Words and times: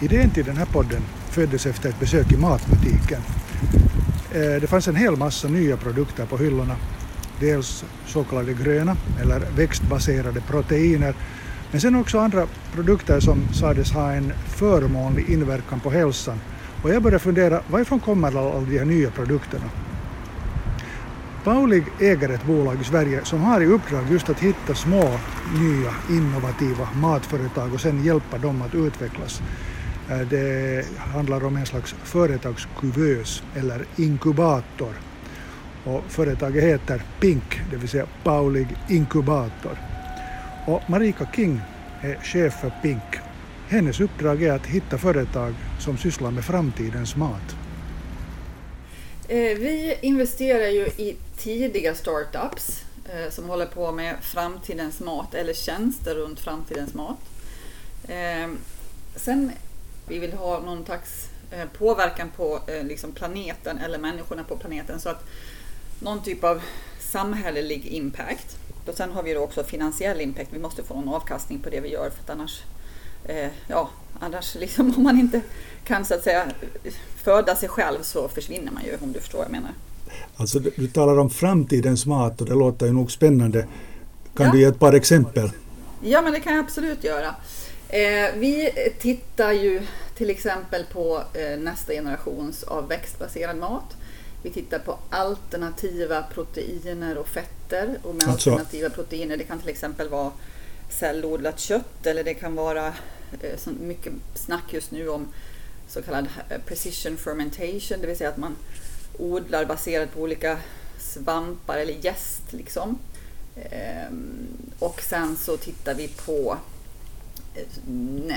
Idén 0.00 0.30
till 0.30 0.44
den 0.44 0.56
här 0.56 0.66
podden 0.66 1.02
föddes 1.30 1.66
efter 1.66 1.88
ett 1.88 2.00
besök 2.00 2.32
i 2.32 2.36
matbutiken. 2.36 3.20
Eh, 4.32 4.60
det 4.60 4.66
fanns 4.66 4.88
en 4.88 4.96
hel 4.96 5.16
massa 5.16 5.48
nya 5.48 5.76
produkter 5.76 6.26
på 6.26 6.36
hyllorna. 6.36 6.76
Dels 7.40 7.84
så 8.06 8.24
kallade 8.24 8.54
gröna 8.54 8.96
eller 9.20 9.42
växtbaserade 9.56 10.40
proteiner 10.40 11.14
men 11.70 11.80
sen 11.80 11.94
också 11.94 12.18
andra 12.18 12.46
produkter 12.74 13.20
som 13.20 13.48
sades 13.52 13.92
ha 13.92 14.12
en 14.12 14.32
förmånlig 14.46 15.30
inverkan 15.30 15.80
på 15.80 15.90
hälsan. 15.90 16.40
Och 16.82 16.90
jag 16.90 17.02
började 17.02 17.18
fundera, 17.18 17.60
varifrån 17.70 18.00
kommer 18.00 18.28
alla 18.28 18.60
de 18.60 18.78
här 18.78 18.84
nya 18.84 19.10
produkterna? 19.10 19.64
Paulig 21.44 21.84
äger 22.00 22.28
ett 22.28 22.46
bolag 22.46 22.80
i 22.80 22.84
Sverige 22.84 23.20
som 23.24 23.40
har 23.40 23.60
i 23.60 23.66
uppdrag 23.66 24.04
just 24.10 24.30
att 24.30 24.40
hitta 24.40 24.74
små, 24.74 25.18
nya, 25.60 25.94
innovativa 26.10 26.88
matföretag 26.94 27.74
och 27.74 27.80
sen 27.80 28.04
hjälpa 28.04 28.38
dem 28.38 28.62
att 28.62 28.74
utvecklas. 28.74 29.42
Eh, 30.10 30.20
det 30.20 30.84
handlar 30.98 31.44
om 31.44 31.56
en 31.56 31.66
slags 31.66 31.94
företagskuvös 32.04 33.42
eller 33.56 33.84
inkubator. 33.96 34.94
Och 35.84 36.04
företaget 36.08 36.64
heter 36.64 37.02
PINK, 37.20 37.60
det 37.70 37.76
vill 37.76 37.88
säga 37.88 38.06
Paulig 38.24 38.66
Inkubator. 38.88 39.78
Och 40.66 40.90
Marika 40.90 41.28
King 41.34 41.60
är 42.00 42.16
chef 42.22 42.54
för 42.60 42.72
PINK. 42.82 43.16
Hennes 43.68 44.00
uppdrag 44.00 44.42
är 44.42 44.52
att 44.52 44.66
hitta 44.66 44.98
företag 44.98 45.54
som 45.80 45.98
sysslar 45.98 46.30
med 46.30 46.44
framtidens 46.44 47.16
mat. 47.16 47.56
Eh, 49.28 49.36
vi 49.38 49.98
investerar 50.02 50.68
ju 50.68 50.86
i 50.86 51.16
tidiga 51.36 51.94
startups 51.94 52.84
eh, 53.04 53.30
som 53.30 53.48
håller 53.48 53.66
på 53.66 53.92
med 53.92 54.14
framtidens 54.22 55.00
mat 55.00 55.34
eller 55.34 55.52
tjänster 55.52 56.14
runt 56.14 56.40
framtidens 56.40 56.94
mat. 56.94 57.18
Sen 59.16 59.52
vi 60.08 60.18
vill 60.18 60.32
ha 60.32 60.60
någon 60.60 60.84
slags 60.84 61.28
eh, 61.50 61.68
påverkan 61.78 62.30
på 62.36 62.60
eh, 62.66 62.84
liksom 62.84 63.12
planeten 63.12 63.78
eller 63.78 63.98
människorna 63.98 64.44
på 64.44 64.56
planeten. 64.56 65.00
Så 65.00 65.08
att 65.08 65.24
någon 66.00 66.22
typ 66.22 66.44
av 66.44 66.62
samhällelig 66.98 67.86
impact. 67.86 68.56
Och 68.86 68.94
sen 68.94 69.12
har 69.12 69.22
vi 69.22 69.34
då 69.34 69.40
också 69.40 69.64
finansiell 69.64 70.20
impact. 70.20 70.48
Vi 70.52 70.58
måste 70.58 70.82
få 70.82 70.94
någon 70.94 71.14
avkastning 71.14 71.58
på 71.58 71.70
det 71.70 71.80
vi 71.80 71.88
gör 71.88 72.10
för 72.10 72.22
att 72.22 72.30
annars, 72.30 72.62
eh, 73.24 73.50
ja, 73.68 73.90
annars 74.20 74.54
liksom 74.54 74.94
om 74.96 75.02
man 75.02 75.18
inte 75.18 75.40
kan 75.84 76.04
så 76.04 76.14
att 76.14 76.24
säga 76.24 76.46
föda 77.16 77.56
sig 77.56 77.68
själv 77.68 78.02
så 78.02 78.28
försvinner 78.28 78.72
man 78.72 78.84
ju 78.84 78.96
om 79.00 79.12
du 79.12 79.20
förstår 79.20 79.38
vad 79.38 79.46
jag 79.46 79.52
menar. 79.52 79.70
Alltså 80.36 80.58
du 80.58 80.88
talar 80.88 81.18
om 81.18 81.30
framtidens 81.30 82.06
mat 82.06 82.40
och 82.40 82.46
det 82.46 82.54
låter 82.54 82.86
ju 82.86 82.92
nog 82.92 83.12
spännande. 83.12 83.66
Kan 84.36 84.46
ja. 84.46 84.52
du 84.52 84.58
ge 84.58 84.64
ett 84.64 84.78
par 84.78 84.92
exempel? 84.92 85.50
Ja 86.02 86.22
men 86.22 86.32
det 86.32 86.40
kan 86.40 86.54
jag 86.54 86.64
absolut 86.64 87.04
göra. 87.04 87.34
Eh, 87.88 88.34
vi 88.34 88.72
tittar 88.98 89.52
ju 89.52 89.82
till 90.14 90.30
exempel 90.30 90.84
på 90.92 91.22
eh, 91.34 91.58
nästa 91.58 91.92
generations 91.92 92.62
av 92.62 92.88
växtbaserad 92.88 93.56
mat. 93.56 93.96
Vi 94.42 94.50
tittar 94.50 94.78
på 94.78 94.98
alternativa 95.10 96.22
proteiner 96.22 97.18
och 97.18 97.28
fetter. 97.28 97.98
Och 98.02 98.14
med 98.14 98.28
alltså. 98.28 98.50
alternativa 98.50 98.90
proteiner, 98.90 99.36
det 99.36 99.44
kan 99.44 99.58
till 99.58 99.68
exempel 99.68 100.08
vara 100.08 100.32
cellodlat 100.90 101.60
kött 101.60 102.06
eller 102.06 102.24
det 102.24 102.34
kan 102.34 102.54
vara 102.54 102.86
eh, 103.40 103.56
så 103.56 103.70
mycket 103.70 104.12
snack 104.34 104.72
just 104.72 104.90
nu 104.90 105.08
om 105.08 105.28
så 105.88 106.02
kallad 106.02 106.26
eh, 106.48 106.60
precision 106.66 107.16
fermentation, 107.16 108.00
det 108.00 108.06
vill 108.06 108.16
säga 108.16 108.30
att 108.30 108.36
man 108.36 108.56
odlar 109.18 109.64
baserat 109.64 110.14
på 110.14 110.20
olika 110.20 110.58
svampar 110.98 111.78
eller 111.78 112.04
jäst. 112.04 112.52
Liksom. 112.52 112.98
Ehm, 113.70 114.46
och 114.78 115.02
sen 115.02 115.36
så 115.36 115.56
tittar 115.56 115.94
vi 115.94 116.08
på 116.08 116.58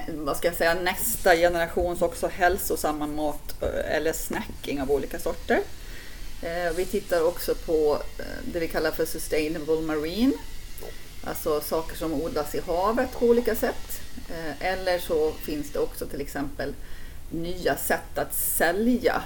vad 0.08 0.38
ska 0.38 0.48
jag 0.48 0.56
säga, 0.56 0.73
nästa 0.73 1.36
generations 1.36 2.02
också 2.02 2.28
hälsosamma 2.28 3.08
mat 3.08 3.61
eh, 3.61 3.95
eller 3.95 4.14
snacking 4.14 4.81
av 4.81 4.92
olika 4.92 5.20
sorter. 5.20 5.61
Eh, 6.42 6.73
vi 6.76 6.86
tittar 6.86 7.28
också 7.28 7.56
på 7.56 8.02
eh, 8.17 8.26
det 8.54 8.60
vi 8.60 8.67
kallar 8.67 8.92
för 8.92 9.05
sustainable 9.05 9.82
marine. 9.82 10.33
Alltså 11.23 11.61
saker 11.61 11.95
som 11.95 12.14
odlas 12.14 12.55
i 12.55 12.61
havet 12.67 13.11
på 13.11 13.26
olika 13.26 13.55
sätt. 13.55 14.02
Eller 14.60 14.99
så 14.99 15.32
finns 15.32 15.71
det 15.71 15.80
också 15.80 16.05
till 16.05 16.21
exempel 16.21 16.73
nya 17.32 17.76
sätt 17.76 18.17
att 18.17 18.36
sälja 18.36 19.23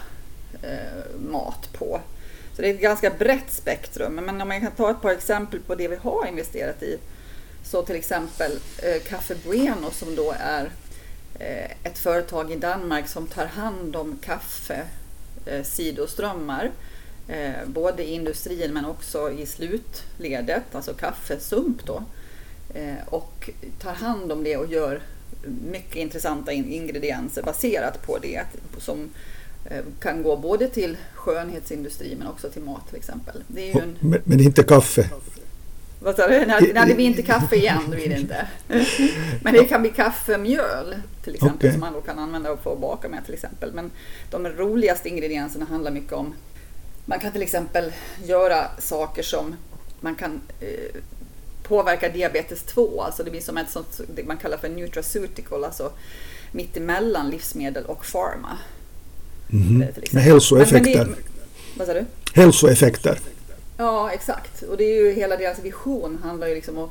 mat 1.15 1.73
på. 1.73 2.01
Så 2.55 2.61
det 2.61 2.69
är 2.69 2.73
ett 2.73 2.81
ganska 2.81 3.09
brett 3.09 3.51
spektrum. 3.51 4.15
Men 4.15 4.41
om 4.41 4.51
jag 4.51 4.61
kan 4.61 4.71
ta 4.71 4.91
ett 4.91 5.01
par 5.01 5.11
exempel 5.11 5.59
på 5.59 5.75
det 5.75 5.87
vi 5.87 5.95
har 5.95 6.27
investerat 6.27 6.83
i 6.83 6.97
så 7.63 7.83
till 7.83 7.95
exempel 7.95 8.51
eh, 8.77 9.01
Café 9.03 9.35
Bueno 9.45 9.91
som 9.91 10.15
då 10.15 10.35
är 10.39 10.71
eh, 11.39 11.71
ett 11.83 11.97
företag 11.97 12.51
i 12.51 12.55
Danmark 12.55 13.07
som 13.07 13.27
tar 13.27 13.45
hand 13.45 13.95
om 13.95 14.19
kaffesidoströmmar. 14.21 16.71
Eh, 17.27 17.53
både 17.67 18.03
i 18.03 18.13
industrin 18.13 18.73
men 18.73 18.85
också 18.85 19.31
i 19.31 19.45
slutledet, 19.45 20.75
alltså 20.75 20.93
kaffesump 20.93 21.85
då. 21.85 22.03
Och 23.05 23.49
tar 23.79 23.93
hand 23.93 24.31
om 24.31 24.43
det 24.43 24.57
och 24.57 24.71
gör 24.71 25.01
mycket 25.71 25.95
intressanta 25.95 26.51
ingredienser 26.51 27.43
baserat 27.43 28.05
på 28.05 28.17
det 28.17 28.43
som 28.77 29.09
kan 29.99 30.23
gå 30.23 30.37
både 30.37 30.67
till 30.67 30.97
skönhetsindustri 31.13 32.15
men 32.19 32.27
också 32.27 32.49
till 32.49 32.63
mat 32.63 32.87
till 32.87 32.97
exempel. 32.97 33.43
Det 33.47 33.71
en... 33.71 33.97
men, 33.99 34.21
men 34.23 34.39
inte 34.39 34.63
kaffe? 34.63 35.09
Vad 36.03 36.15
sa 36.15 36.27
du? 36.27 36.45
Nej, 36.45 36.73
det 36.87 36.95
blir 36.95 37.05
inte 37.05 37.21
kaffe 37.21 37.55
igen, 37.55 37.81
det 37.89 37.95
blir 37.95 38.09
det 38.09 38.19
inte. 38.19 38.47
Men 39.41 39.53
det 39.53 39.63
kan 39.63 39.81
bli 39.81 39.91
kaffemjöl 39.91 40.95
till 41.23 41.35
exempel 41.35 41.57
okay. 41.57 41.71
som 41.71 41.79
man 41.79 41.93
då 41.93 42.01
kan 42.01 42.19
använda 42.19 42.51
och 42.51 42.63
få 42.63 42.75
baka 42.75 43.09
med 43.09 43.25
till 43.25 43.33
exempel. 43.33 43.73
Men 43.73 43.91
de 44.29 44.47
roligaste 44.47 45.09
ingredienserna 45.09 45.65
handlar 45.65 45.91
mycket 45.91 46.13
om 46.13 46.33
man 47.05 47.19
kan 47.19 47.31
till 47.31 47.41
exempel 47.41 47.91
göra 48.25 48.67
saker 48.79 49.23
som 49.23 49.55
man 49.99 50.15
kan 50.15 50.41
eh, 50.59 51.01
påverka 51.63 52.09
diabetes 52.09 52.63
2, 52.63 53.01
alltså 53.01 53.23
det 53.23 53.31
blir 53.31 53.41
som 53.41 53.57
ett 53.57 53.69
sånt 53.69 54.01
det 54.15 54.23
man 54.23 54.37
kallar 54.37 54.57
för 54.57 54.69
nutraceutical, 54.69 55.63
alltså 55.63 55.91
mittemellan 56.51 57.29
livsmedel 57.29 57.85
och 57.85 58.05
pharma. 58.11 58.57
Mm. 59.51 59.77
Med 60.11 60.23
hälsoeffekter. 60.23 60.97
Men, 60.97 61.09
men 61.09 61.15
det, 61.15 61.77
vad 61.77 61.87
sa 61.87 61.93
du? 61.93 62.05
Hälsoeffekter. 62.33 63.19
Ja, 63.83 64.11
exakt. 64.11 64.63
Och 64.63 64.77
det 64.77 64.83
är 64.83 65.03
ju 65.03 65.11
hela 65.11 65.37
deras 65.37 65.59
vision 65.59 66.17
handlar 66.23 66.47
ju 66.47 66.55
liksom 66.55 66.77
om 66.77 66.89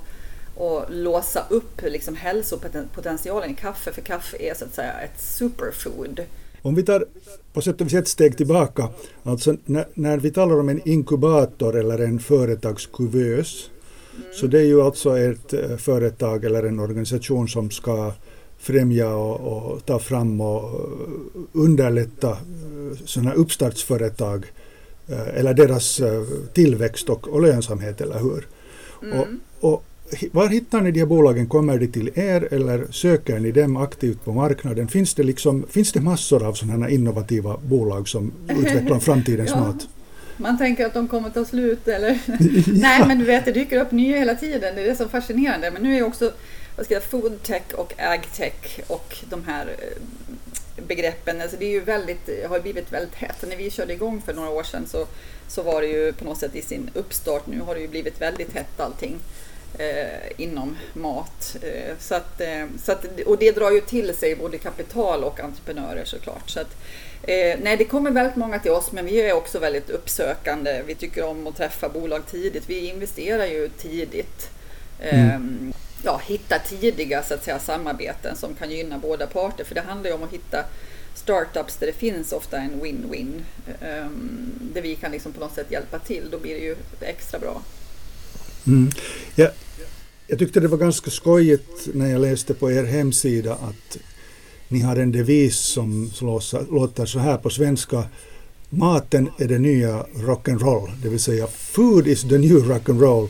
att 0.67 0.91
låsa 0.91 1.47
upp 1.51 1.83
liksom 1.83 2.17
hälsopotentialen 2.17 3.51
i 3.51 3.55
kaffe, 3.55 3.93
för 3.93 4.03
kaffe 4.03 4.37
är 4.41 4.55
så 4.55 4.65
att 4.65 4.75
säga 4.75 4.93
ett 4.93 5.21
superfood. 5.21 6.21
Om 6.63 6.75
vi 6.75 6.83
tar 6.83 7.05
på 7.53 7.61
sätt 7.61 7.81
och 7.81 7.87
vis 7.87 7.95
ett 7.95 8.09
steg 8.09 8.37
tillbaka, 8.37 8.89
alltså 9.23 9.57
när, 9.65 9.87
när 9.95 10.19
vi 10.19 10.31
talar 10.31 10.61
om 10.61 10.69
en 10.69 10.89
inkubator 10.89 11.77
eller 11.77 11.99
en 11.99 12.19
företagskuvös, 12.19 13.71
mm. 14.15 14.27
så 14.33 14.47
det 14.47 14.59
är 14.59 14.65
ju 14.65 14.83
alltså 14.83 15.19
ett 15.19 15.53
eh, 15.53 15.77
företag 15.77 16.45
eller 16.45 16.63
en 16.63 16.81
organisation 16.81 17.49
som 17.49 17.71
ska 17.71 18.13
främja 18.59 19.15
och, 19.15 19.41
och 19.41 19.87
ta 19.87 19.99
fram 19.99 20.41
och 20.41 20.81
underlätta 21.53 22.31
eh, 22.31 22.99
sådana 23.05 23.33
uppstartsföretag 23.33 24.47
Eh, 24.47 24.62
eller 25.09 25.55
deras 25.55 26.01
eh, 26.01 26.23
tillväxt 26.53 27.09
och, 27.09 27.29
och 27.29 27.43
lönsamhet, 27.43 28.01
eller 28.01 28.19
hur? 28.19 28.47
Mm. 29.03 29.19
Och, 29.21 29.27
och, 29.73 29.85
var 30.33 30.49
hittar 30.49 30.81
ni 30.81 30.91
de 30.91 31.01
här 31.01 31.07
bolagen? 31.07 31.47
Kommer 31.47 31.79
de 31.79 31.87
till 31.87 32.11
er 32.15 32.49
eller 32.51 32.87
söker 32.91 33.39
ni 33.39 33.53
dem 33.53 33.77
aktivt 33.77 34.25
på 34.25 34.33
marknaden? 34.33 34.89
Finns 34.89 35.15
det, 35.15 35.23
liksom, 35.23 35.67
finns 35.71 35.93
det 35.93 36.01
massor 36.01 36.47
av 36.47 36.53
sådana 36.53 36.91
innovativa 36.91 37.57
bolag 37.57 38.09
som 38.09 38.33
utvecklar 38.49 38.99
framtidens 38.99 39.51
ja. 39.51 39.61
mat? 39.61 39.89
Man 40.37 40.59
tänker 40.59 40.87
att 40.87 40.95
de 40.95 41.09
kommer 41.09 41.31
ta 41.31 41.45
slut 41.45 41.89
eller? 41.89 42.11
ja. 42.27 42.63
Nej 42.67 43.07
men 43.07 43.19
du 43.19 43.25
vet 43.25 43.45
det 43.45 43.53
dyker 43.53 43.81
upp 43.81 43.93
nya 43.93 44.19
hela 44.19 44.35
tiden. 44.35 44.75
Det 44.75 44.83
är 44.83 44.89
det 44.89 44.97
som 44.97 45.07
är 45.07 45.11
fascinerande. 45.11 45.71
Men 45.71 45.83
nu 45.83 45.97
är 45.97 46.03
också 46.03 46.33
vad 46.77 46.87
ska 46.87 46.95
jag, 46.95 47.03
food 47.03 47.43
tech 47.43 47.63
och 47.75 47.95
agtech 47.99 48.81
och 48.87 49.17
de 49.31 49.45
här 49.47 49.67
eh, 49.67 50.32
begreppen. 50.77 51.41
Alltså 51.41 51.57
det 51.57 51.65
är 51.65 51.71
ju 51.71 51.81
väldigt, 51.81 52.49
har 52.49 52.61
blivit 52.61 52.93
väldigt 52.93 53.15
hett. 53.15 53.45
När 53.49 53.57
vi 53.57 53.71
körde 53.71 53.93
igång 53.93 54.23
för 54.23 54.35
några 54.35 54.51
år 54.51 54.63
sedan 54.63 54.87
så, 54.87 55.07
så 55.49 55.63
var 55.63 55.81
det 55.83 55.89
ju 55.89 56.13
på 56.13 56.25
något 56.25 56.39
sätt 56.39 56.55
i 56.55 56.63
sin 56.63 56.91
uppstart. 56.95 57.47
Nu 57.47 57.61
har 57.61 57.75
det 57.75 57.81
ju 57.81 57.89
blivit 57.89 58.21
väldigt 58.21 58.55
hett 58.55 58.81
allting 58.81 59.19
eh, 59.79 60.31
inom 60.37 60.77
mat. 60.93 61.57
Eh, 61.63 61.97
så 61.99 62.15
att, 62.15 62.41
eh, 62.41 62.67
så 62.85 62.93
att, 62.93 63.21
och 63.27 63.39
det 63.39 63.53
drar 63.53 63.71
ju 63.71 63.81
till 63.81 64.17
sig 64.17 64.37
både 64.37 64.59
kapital 64.59 65.25
och 65.25 65.41
entreprenörer 65.41 66.05
såklart. 66.05 66.51
Så 66.51 66.61
att, 66.61 66.77
eh, 67.23 67.59
nej, 67.63 67.77
det 67.77 67.85
kommer 67.85 68.11
väldigt 68.11 68.37
många 68.37 68.59
till 68.59 68.71
oss 68.71 68.93
men 68.93 69.07
vi 69.07 69.21
är 69.21 69.33
också 69.33 69.59
väldigt 69.59 69.91
uppsökande. 69.91 70.83
Vi 70.87 70.95
tycker 70.95 71.25
om 71.25 71.47
att 71.47 71.57
träffa 71.57 71.89
bolag 71.89 72.27
tidigt. 72.27 72.71
Vi 72.71 72.89
investerar 72.89 73.47
ju 73.47 73.69
tidigt. 73.69 74.51
Mm. 75.01 75.73
Ja, 76.03 76.21
hitta 76.27 76.59
tidiga 76.59 77.23
så 77.23 77.35
att 77.35 77.45
säga, 77.45 77.59
samarbeten 77.59 78.37
som 78.37 78.55
kan 78.55 78.71
gynna 78.71 78.99
båda 78.99 79.27
parter. 79.27 79.65
För 79.65 79.75
det 79.75 79.81
handlar 79.81 80.11
ju 80.11 80.17
om 80.17 80.23
att 80.23 80.33
hitta 80.33 80.65
startups 81.15 81.77
där 81.77 81.87
det 81.87 81.93
finns 81.93 82.33
ofta 82.33 82.59
en 82.59 82.83
win-win. 82.83 83.43
Um, 83.67 84.53
där 84.75 84.83
vi 84.83 84.95
kan 84.95 85.13
liksom 85.13 85.33
på 85.33 85.41
något 85.41 85.55
sätt 85.55 85.71
hjälpa 85.71 85.99
till. 85.99 86.29
Då 86.31 86.39
blir 86.39 86.55
det 86.55 86.61
ju 86.61 86.77
extra 87.01 87.39
bra. 87.39 87.63
Mm. 88.67 88.91
Ja, 89.35 89.51
jag 90.27 90.39
tyckte 90.39 90.61
det 90.61 90.69
var 90.69 90.79
ganska 90.79 91.11
skojigt 91.11 91.89
när 91.95 92.11
jag 92.11 92.21
läste 92.21 92.55
på 92.55 92.73
er 92.73 92.85
hemsida 92.85 93.53
att 93.53 93.99
ni 94.69 94.81
har 94.81 94.97
en 94.97 95.13
devis 95.13 95.59
som 95.59 96.11
låter 96.71 97.07
så 97.07 97.19
här 97.19 97.37
på 97.37 97.51
svenska. 97.51 98.05
Maten 98.71 99.31
är 99.39 99.49
det 99.49 99.59
nya 99.59 100.07
rock'n'roll, 100.15 100.91
det 101.03 101.09
vill 101.09 101.21
säga 101.21 101.47
food 101.47 102.07
is 102.07 102.23
the 102.23 102.39
new 102.39 102.57
rock'n'roll. 102.57 103.29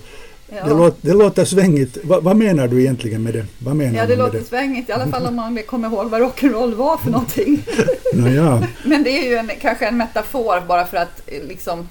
Ja. 0.56 0.64
Det, 0.64 0.74
låter, 0.74 1.08
det 1.08 1.14
låter 1.14 1.44
svängigt. 1.44 1.98
Va, 2.04 2.20
vad 2.20 2.36
menar 2.36 2.68
du 2.68 2.80
egentligen 2.80 3.22
med 3.22 3.34
det? 3.34 3.46
Vad 3.58 3.76
menar 3.76 3.98
ja, 3.98 4.06
det 4.06 4.16
låter 4.16 4.38
det? 4.38 4.44
svängigt, 4.44 4.88
i 4.88 4.92
alla 4.92 5.06
fall 5.06 5.26
om 5.26 5.36
man 5.36 5.62
kommer 5.66 5.88
ihåg 5.88 6.10
vad 6.10 6.20
rock'n'roll 6.20 6.74
var 6.74 6.96
för 6.96 7.10
någonting. 7.10 7.64
ja. 8.36 8.62
Men 8.84 9.02
det 9.02 9.10
är 9.10 9.28
ju 9.28 9.36
en, 9.36 9.50
kanske 9.60 9.86
en 9.86 9.96
metafor 9.96 10.60
bara 10.68 10.86
för 10.86 10.96
att 10.96 11.22
eh, 11.26 11.44
liksom 11.48 11.88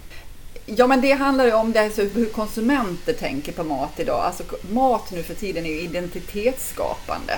Ja, 0.66 0.88
men 0.88 1.02
det 1.02 1.12
handlar 1.12 1.46
ju 1.46 1.54
om 1.54 1.72
det, 1.72 1.80
alltså, 1.80 2.02
hur 2.02 2.26
konsumenter 2.26 3.14
tänker 3.14 3.52
på 3.52 3.64
mat 3.64 4.00
idag. 4.00 4.22
Alltså, 4.26 4.44
mat 4.72 5.12
nu 5.12 5.24
för 5.24 5.34
tiden 5.34 5.66
är 5.66 5.70
ju 5.70 5.82
identitetsskapande. 5.82 7.34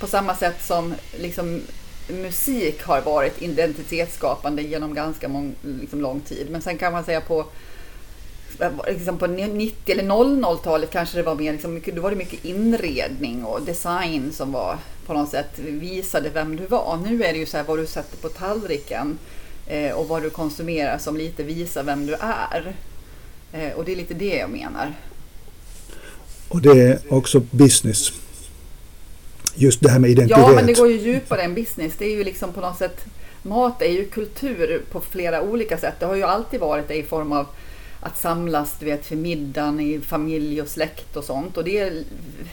På 0.00 0.06
samma 0.06 0.34
sätt 0.34 0.64
som 0.66 0.94
liksom, 1.18 1.60
musik 2.08 2.82
har 2.82 3.00
varit 3.00 3.42
identitetsskapande 3.42 4.62
genom 4.62 4.94
ganska 4.94 5.28
mång, 5.28 5.54
liksom, 5.80 6.00
lång 6.00 6.20
tid. 6.20 6.46
Men 6.50 6.62
sen 6.62 6.78
kan 6.78 6.92
man 6.92 7.04
säga 7.04 7.20
på 7.20 7.44
liksom 8.88 9.18
på 9.18 9.26
90 9.26 9.74
eller 9.86 10.04
00-talet 10.04 10.90
kanske 10.90 11.16
det 11.16 11.22
var 11.22 11.34
mer, 11.34 11.52
liksom, 11.52 11.80
då 11.94 12.02
var 12.02 12.10
det 12.10 12.16
mycket 12.16 12.44
inredning 12.44 13.44
och 13.44 13.62
design 13.62 14.32
som 14.32 14.52
var 14.52 14.78
på 15.06 15.12
något 15.12 15.30
sätt 15.30 15.58
visade 15.58 16.28
vem 16.28 16.56
du 16.56 16.66
var. 16.66 16.96
Nu 16.96 17.24
är 17.24 17.32
det 17.32 17.38
ju 17.38 17.46
så 17.46 17.56
här 17.56 17.64
vad 17.64 17.78
du 17.78 17.86
sätter 17.86 18.16
på 18.16 18.28
tallriken 18.28 19.18
eh, 19.66 19.92
och 19.92 20.08
vad 20.08 20.22
du 20.22 20.30
konsumerar 20.30 20.98
som 20.98 21.16
lite 21.16 21.42
visar 21.42 21.82
vem 21.82 22.06
du 22.06 22.14
är. 22.20 22.74
Eh, 23.52 23.72
och 23.72 23.84
det 23.84 23.92
är 23.92 23.96
lite 23.96 24.14
det 24.14 24.36
jag 24.36 24.50
menar. 24.50 24.94
Och 26.48 26.62
det 26.62 26.82
är 26.82 26.98
också 27.08 27.40
business. 27.50 28.12
Just 29.54 29.80
det 29.80 29.90
här 29.90 29.98
med 29.98 30.10
identitet. 30.10 30.44
Ja, 30.46 30.52
men 30.54 30.66
det 30.66 30.72
går 30.72 30.88
ju 30.88 30.98
djupare 30.98 31.42
än 31.42 31.54
business. 31.54 31.92
Det 31.98 32.04
är 32.04 32.16
ju 32.16 32.24
liksom 32.24 32.52
på 32.52 32.60
något 32.60 32.78
sätt 32.78 33.04
Mat 33.42 33.82
är 33.82 33.92
ju 33.92 34.04
kultur 34.04 34.82
på 34.92 35.00
flera 35.00 35.42
olika 35.42 35.78
sätt. 35.78 35.94
Det 36.00 36.06
har 36.06 36.14
ju 36.14 36.22
alltid 36.22 36.60
varit 36.60 36.88
det 36.88 36.94
i 36.94 37.02
form 37.02 37.32
av 37.32 37.46
att 38.00 38.18
samlas 38.18 38.76
du 38.78 38.86
vet, 38.86 39.06
för 39.06 39.16
middagen 39.16 39.80
i 39.80 40.00
familj 40.00 40.62
och 40.62 40.68
släkt 40.68 41.16
och 41.16 41.24
sånt. 41.24 41.56
Och 41.56 41.64
det 41.64 42.04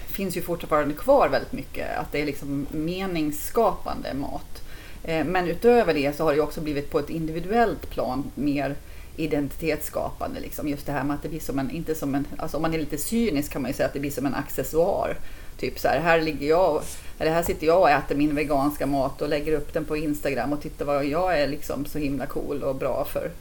finns 0.07 0.37
ju 0.37 0.41
fortfarande 0.41 0.93
kvar 0.93 1.29
väldigt 1.29 1.53
mycket. 1.53 1.97
Att 1.97 2.11
det 2.11 2.21
är 2.21 2.25
liksom 2.25 2.67
meningsskapande 2.71 4.13
mat. 4.13 4.61
Eh, 5.03 5.25
men 5.25 5.47
utöver 5.47 5.93
det 5.93 6.15
så 6.17 6.23
har 6.23 6.35
det 6.35 6.41
också 6.41 6.61
blivit 6.61 6.91
på 6.91 6.99
ett 6.99 7.09
individuellt 7.09 7.89
plan 7.89 8.31
mer 8.35 8.75
identitetsskapande. 9.15 10.39
Liksom. 10.39 10.67
Just 10.67 10.85
det 10.85 10.91
här 10.91 11.03
med 11.03 11.15
att 11.15 11.23
det 11.23 11.29
blir 11.29 11.39
som 11.39 11.59
en, 11.59 11.71
inte 11.71 11.95
som 11.95 12.15
en, 12.15 12.27
alltså 12.37 12.57
om 12.57 12.61
man 12.61 12.73
är 12.73 12.79
lite 12.79 12.97
cynisk 12.97 13.51
kan 13.51 13.61
man 13.61 13.71
ju 13.71 13.75
säga 13.75 13.87
att 13.87 13.93
det 13.93 13.99
blir 13.99 14.11
som 14.11 14.25
en 14.25 14.35
accessoar. 14.35 15.17
Typ 15.59 15.79
så 15.79 15.87
här, 15.87 15.99
här 15.99 16.21
ligger 16.21 16.47
jag, 16.47 16.81
eller 17.19 17.31
här 17.31 17.43
sitter 17.43 17.67
jag 17.67 17.81
och 17.81 17.89
äter 17.89 18.15
min 18.15 18.35
veganska 18.35 18.85
mat 18.85 19.21
och 19.21 19.29
lägger 19.29 19.53
upp 19.53 19.73
den 19.73 19.85
på 19.85 19.97
Instagram 19.97 20.53
och 20.53 20.61
tittar 20.61 20.85
vad 20.85 21.05
jag 21.05 21.39
är 21.39 21.47
liksom 21.47 21.85
så 21.85 21.99
himla 21.99 22.25
cool 22.25 22.63
och 22.63 22.75
bra 22.75 23.05
för 23.05 23.31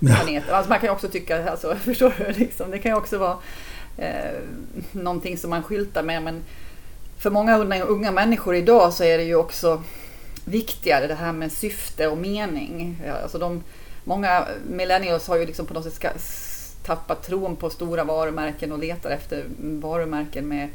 planet. 0.00 0.50
Alltså 0.50 0.68
man 0.68 0.78
kan 0.78 0.86
ju 0.86 0.92
också 0.92 1.08
tycka, 1.08 1.50
alltså, 1.50 1.76
förstår 1.84 2.14
du, 2.18 2.32
liksom, 2.32 2.70
det 2.70 2.78
kan 2.78 2.92
ju 2.92 2.98
också 2.98 3.18
vara 3.18 3.36
eh, 3.98 4.40
någonting 4.92 5.38
som 5.38 5.50
man 5.50 5.62
skyltar 5.62 6.02
med. 6.02 6.22
Men 6.22 6.42
för 7.18 7.30
många 7.30 7.58
unga, 7.58 7.84
unga 7.84 8.10
människor 8.10 8.54
idag 8.54 8.92
så 8.92 9.04
är 9.04 9.18
det 9.18 9.24
ju 9.24 9.34
också 9.34 9.82
viktigare 10.44 11.06
det 11.06 11.14
här 11.14 11.32
med 11.32 11.52
syfte 11.52 12.08
och 12.08 12.18
mening. 12.18 13.02
Alltså 13.22 13.38
de, 13.38 13.62
många 14.04 14.46
millennials 14.70 15.28
har 15.28 15.36
ju 15.36 15.46
liksom 15.46 15.66
på 15.66 15.74
något 15.74 15.84
sätt 15.84 16.20
tappat 16.86 17.26
tron 17.26 17.56
på 17.56 17.70
stora 17.70 18.04
varumärken 18.04 18.72
och 18.72 18.78
letar 18.78 19.10
efter 19.10 19.44
varumärken 19.58 20.48
med 20.48 20.68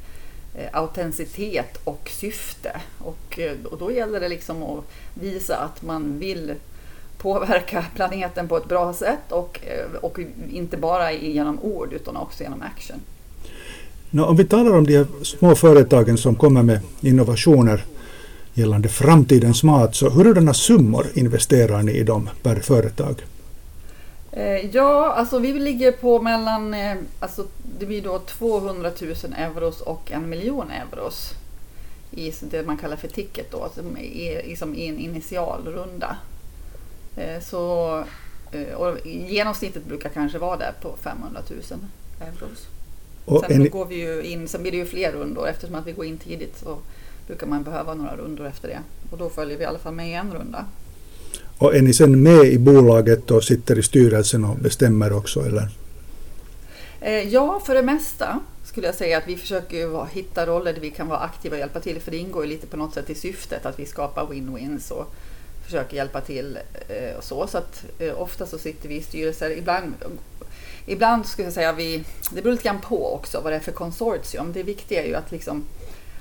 eh, 0.56 0.69
autenticitet 0.74 1.80
och 1.83 2.10
syfte. 2.10 2.81
Och, 3.00 3.39
eh, 3.39 3.57
och 3.65 3.77
då 3.77 3.92
gäller 3.92 4.19
det 4.19 4.30
liksom 4.30 4.63
att 4.63 4.83
visa 5.13 5.57
att 5.57 5.81
man 5.81 6.19
vill 6.19 6.56
påverka 7.21 7.86
planeten 7.95 8.48
på 8.48 8.57
ett 8.57 8.68
bra 8.68 8.94
sätt 8.94 9.31
och, 9.31 9.60
eh, 9.63 9.95
och 10.01 10.19
inte 10.51 10.77
bara 10.77 11.12
genom 11.12 11.60
ord 11.60 11.94
utan 11.94 12.18
också 12.18 12.44
genom 12.44 12.62
action. 12.62 12.98
No, 14.10 14.21
om 14.21 14.38
vi 14.38 14.45
talar 14.45 14.77
om 14.77 14.83
de 14.83 15.06
små 15.24 15.56
företagen 15.56 16.18
som 16.18 16.36
kommer 16.36 16.63
med 16.63 16.80
innovationer 17.01 17.86
gällande 18.54 18.89
framtidens 18.89 19.63
mat, 19.63 19.95
så 19.95 20.10
hurdana 20.10 20.54
summor 20.54 21.07
investerar 21.13 21.83
ni 21.83 21.92
i 21.92 22.04
dem 22.04 22.30
per 22.44 22.56
företag? 22.56 23.16
Eh, 24.31 24.65
ja, 24.75 25.13
alltså 25.13 25.39
vi 25.39 25.54
ligger 25.54 25.92
på 25.92 26.22
mellan, 26.22 26.74
eh, 26.74 26.98
alltså 27.19 27.45
det 27.80 27.86
blir 27.86 28.01
då 28.01 28.19
200 28.19 28.92
000 29.01 29.13
euros 29.38 29.81
och 29.81 30.12
en 30.12 30.30
miljon 30.30 30.72
euros 30.72 31.33
i 32.12 32.33
det 32.42 32.65
man 32.65 32.77
kallar 32.77 32.95
för 32.95 33.07
ticket 33.07 33.51
då, 33.51 33.69
som 33.75 33.98
är 33.98 34.48
liksom 34.48 34.75
i 34.75 34.88
en 34.88 35.00
initial 35.00 35.62
runda. 35.65 36.07
Eh, 36.07 36.38
så, 37.42 37.95
eh, 38.51 38.74
och 38.74 39.07
genomsnittet 39.07 39.86
brukar 39.86 40.10
kanske 40.10 40.38
vara 40.38 40.57
där 40.57 40.74
på 40.81 40.95
500 41.01 41.42
000 41.50 41.60
euros. 42.21 42.68
Och 43.25 43.45
sen, 43.48 43.62
en... 43.62 43.69
går 43.69 43.86
vi 43.86 43.95
ju 43.95 44.24
in, 44.24 44.48
sen 44.48 44.62
blir 44.62 44.71
det 44.71 44.77
ju 44.77 44.86
fler 44.86 45.12
rundor 45.12 45.48
eftersom 45.48 45.75
att 45.75 45.88
vi 45.88 45.92
går 45.92 46.06
in 46.06 46.18
tidigt 46.18 46.57
så 46.63 46.77
brukar 47.27 47.48
man 47.48 47.63
behöva 47.63 47.94
några 47.94 48.16
rundor 48.16 48.48
efter 48.48 48.68
det. 48.68 48.80
Och 49.12 49.18
då 49.18 49.30
följer 49.30 49.57
vi 49.57 49.63
i 49.63 49.68
alla 49.68 49.80
fall 49.80 49.94
med 49.94 50.10
i 50.10 50.13
en 50.13 50.33
runda. 50.33 50.66
Och 51.57 51.75
är 51.75 51.81
ni 51.81 51.94
sen 51.94 52.24
med 52.24 52.45
i 52.45 52.60
bolaget 52.60 53.31
och 53.31 53.44
sitter 53.44 53.80
i 53.80 53.83
styrelsen 53.83 54.45
och 54.45 54.56
bestämmer 54.56 55.13
också 55.13 55.39
eller? 55.39 55.69
Eh, 57.01 57.13
ja, 57.13 57.62
för 57.65 57.75
det 57.75 57.83
mesta 57.83 58.39
skulle 58.63 58.88
jag 58.88 58.95
säga 58.95 59.18
att 59.18 59.27
vi 59.27 59.36
försöker 59.36 60.06
hitta 60.06 60.45
roller 60.45 60.74
där 60.74 60.81
vi 60.81 60.92
kan 60.92 61.07
vara 61.07 61.19
aktiva 61.19 61.56
och 61.56 61.60
hjälpa 61.60 61.80
till 61.80 62.00
för 62.00 62.12
det 62.12 62.18
ingår 62.18 62.44
ju 62.44 62.50
lite 62.50 62.68
på 62.68 62.77
något 62.77 62.94
sätt 62.94 63.10
i 63.10 63.15
syftet 63.15 63.65
att 63.65 63.80
vi 63.80 63.86
skapar 63.86 64.25
win-wins 64.25 64.92
och 64.92 65.15
försöker 65.69 65.95
hjälpa 65.95 66.21
till 66.21 66.57
eh, 66.88 67.18
och 67.18 67.24
så. 67.24 67.48
Så 67.48 67.57
att 67.57 67.86
eh, 68.00 68.21
ofta 68.21 68.45
så 68.45 68.57
sitter 68.57 68.89
vi 68.89 68.95
i 68.95 69.01
styrelser. 69.01 69.57
Ibland, 69.57 69.94
ibland 70.86 71.25
skulle 71.25 71.45
jag 71.45 71.54
säga 71.54 71.74
vi, 71.74 72.04
det 72.31 72.42
beror 72.42 72.51
lite 72.51 72.63
grann 72.63 72.81
på 72.81 73.13
också 73.13 73.42
vad 73.42 73.51
det 73.51 73.56
är 73.56 73.60
för 73.60 73.71
konsortium. 73.71 74.54
Det 74.54 74.63
viktiga 74.63 75.04
är 75.04 75.07
ju 75.07 75.16
att 75.16 75.31
liksom 75.31 75.63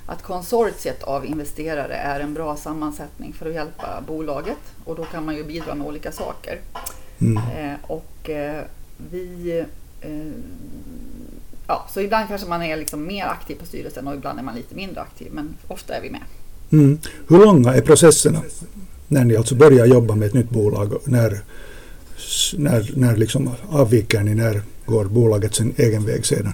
att 0.06 0.22
konsortiet 0.22 1.02
av 1.02 1.26
investerare 1.26 1.94
är 1.94 2.20
en 2.20 2.34
bra 2.34 2.56
sammansättning 2.56 3.32
för 3.32 3.46
att 3.46 3.54
hjälpa 3.54 4.02
bolaget 4.06 4.58
och 4.84 4.96
då 4.96 5.04
kan 5.04 5.24
man 5.24 5.36
ju 5.36 5.44
bidra 5.44 5.74
med 5.74 5.86
olika 5.86 6.12
saker. 6.12 6.58
Mm. 7.20 7.36
Eh, 7.36 7.76
och 7.82 8.30
eh, 8.30 8.64
vi 9.10 9.64
eh, 10.00 10.10
Ja, 11.70 11.86
så 11.94 12.00
ibland 12.00 12.28
kanske 12.28 12.48
man 12.48 12.62
är 12.62 12.76
liksom 12.76 13.06
mer 13.06 13.26
aktiv 13.26 13.54
på 13.54 13.66
styrelsen 13.66 14.08
och 14.08 14.14
ibland 14.14 14.38
är 14.38 14.42
man 14.42 14.54
lite 14.54 14.74
mindre 14.74 15.00
aktiv 15.00 15.32
men 15.32 15.54
ofta 15.68 15.94
är 15.94 16.02
vi 16.02 16.10
med. 16.10 16.20
Mm. 16.72 16.98
Hur 17.28 17.38
långa 17.38 17.74
är 17.74 17.80
processerna? 17.80 18.42
När 19.08 19.25
ni 19.25 19.37
alltså 19.37 19.55
börjar 19.55 19.87
jobba 19.87 20.14
med 20.14 20.26
ett 20.26 20.35
nytt 20.35 20.50
bolag, 20.50 20.92
när, 21.04 21.40
när, 22.56 22.90
när 22.97 23.16
liksom 23.16 23.50
avviker 23.68 24.21
ni, 24.21 24.35
när 24.35 24.62
går 24.87 25.04
bolaget 25.04 25.54
sin 25.54 25.75
egen 25.76 26.06
väg 26.06 26.26
sedan? 26.26 26.52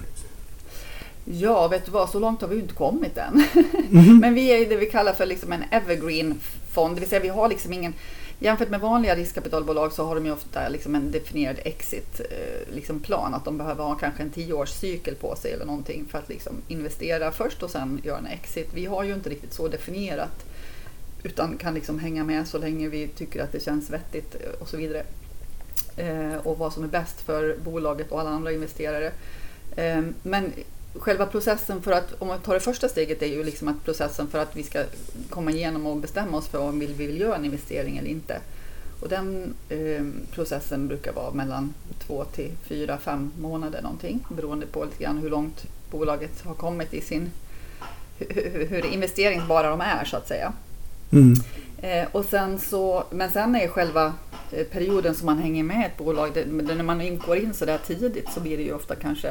Ja, 1.25 1.67
vet 1.67 1.85
du 1.85 1.91
vad, 1.91 2.09
så 2.09 2.19
långt 2.19 2.41
har 2.41 2.47
vi 2.47 2.55
ju 2.55 2.61
inte 2.61 2.73
kommit 2.73 3.17
än. 3.17 3.43
Mm. 3.91 4.17
Men 4.21 4.33
vi 4.33 4.47
är 4.49 4.69
det 4.69 4.75
vi 4.75 4.85
kallar 4.85 5.13
för 5.13 5.25
liksom 5.25 5.51
en 5.51 5.63
evergreen-fond, 5.71 6.95
det 6.95 6.99
vill 6.99 7.09
säga 7.09 7.21
vi 7.21 7.29
har 7.29 7.49
liksom 7.49 7.73
ingen 7.73 7.93
Jämfört 8.39 8.69
med 8.69 8.79
vanliga 8.79 9.15
riskkapitalbolag 9.15 9.91
så 9.91 10.05
har 10.05 10.15
de 10.15 10.25
ju 10.25 10.31
ofta 10.31 10.69
liksom 10.69 10.95
en 10.95 11.11
definierad 11.11 11.55
exit-plan. 11.63 12.27
Eh, 12.69 12.75
liksom 12.75 13.03
att 13.33 13.45
de 13.45 13.57
behöver 13.57 13.83
ha 13.83 13.95
kanske 13.95 14.23
en 14.23 14.29
tioårscykel 14.29 15.15
på 15.15 15.35
sig 15.35 15.51
eller 15.51 15.65
någonting 15.65 16.05
för 16.11 16.17
att 16.17 16.29
liksom 16.29 16.53
investera 16.67 17.31
först 17.31 17.63
och 17.63 17.69
sen 17.69 18.01
göra 18.03 18.17
en 18.17 18.25
exit. 18.25 18.69
Vi 18.73 18.85
har 18.85 19.03
ju 19.03 19.13
inte 19.13 19.29
riktigt 19.29 19.53
så 19.53 19.67
definierat 19.67 20.45
utan 21.25 21.57
kan 21.57 21.73
liksom 21.73 21.99
hänga 21.99 22.23
med 22.23 22.47
så 22.47 22.57
länge 22.57 22.89
vi 22.89 23.07
tycker 23.07 23.43
att 23.43 23.51
det 23.51 23.59
känns 23.59 23.89
vettigt 23.89 24.35
eh, 24.35 24.61
och 24.61 24.67
så 24.69 24.77
vidare. 24.77 25.03
Eh, 25.97 26.35
och 26.35 26.57
vad 26.57 26.73
som 26.73 26.83
är 26.83 26.87
bäst 26.87 27.21
för 27.21 27.57
bolaget 27.63 28.11
och 28.11 28.19
alla 28.19 28.29
andra 28.29 28.51
investerare. 28.51 29.11
Eh, 29.75 30.01
men 30.23 30.53
själva 30.93 31.25
processen 31.25 31.81
för 31.81 31.91
att, 31.91 32.13
om 32.19 32.27
man 32.27 32.39
tar 32.39 32.53
det 32.53 32.59
första 32.59 32.89
steget, 32.89 33.21
är 33.21 33.27
ju 33.27 33.43
liksom 33.43 33.67
att 33.67 33.85
processen 33.85 34.27
för 34.27 34.39
att 34.39 34.55
vi 34.55 34.63
ska 34.63 34.83
komma 35.29 35.51
igenom 35.51 35.85
och 35.85 35.97
bestämma 35.97 36.37
oss 36.37 36.47
för 36.47 36.59
om 36.59 36.79
vi 36.79 36.85
vill 36.85 37.19
göra 37.19 37.35
en 37.35 37.45
investering 37.45 37.97
eller 37.97 38.09
inte. 38.09 38.39
Och 39.01 39.09
den 39.09 39.53
eh, 39.69 40.05
processen 40.31 40.87
brukar 40.87 41.13
vara 41.13 41.31
mellan 41.31 41.73
två 42.07 42.23
till 42.23 42.51
fyra, 42.63 42.97
fem 42.97 43.31
månader 43.39 43.81
någonting 43.81 44.25
beroende 44.29 44.65
på 44.65 44.85
lite 44.85 45.03
grann 45.03 45.17
hur 45.17 45.29
långt 45.29 45.65
bolaget 45.91 46.41
har 46.41 46.53
kommit 46.53 46.93
i 46.93 47.01
sin 47.01 47.31
hur, 48.19 48.65
hur 48.69 48.85
investeringsbara 48.85 49.69
de 49.69 49.81
är 49.81 50.05
så 50.05 50.17
att 50.17 50.27
säga. 50.27 50.53
Mm. 51.15 51.35
Eh, 51.77 52.07
och 52.11 52.25
sen 52.25 52.59
så, 52.59 53.03
men 53.11 53.31
sen 53.31 53.55
är 53.55 53.67
själva 53.67 54.13
eh, 54.51 54.65
perioden 54.65 55.15
som 55.15 55.25
man 55.25 55.37
hänger 55.37 55.63
med 55.63 55.85
ett 55.85 55.97
bolag, 55.97 56.31
det, 56.33 56.45
när 56.75 56.83
man 56.83 57.17
går 57.17 57.37
in 57.37 57.53
så 57.53 57.65
där 57.65 57.77
tidigt 57.87 58.27
så 58.33 58.39
blir 58.39 58.57
det 58.57 58.63
ju 58.63 58.73
ofta 58.73 58.95
kanske, 58.95 59.29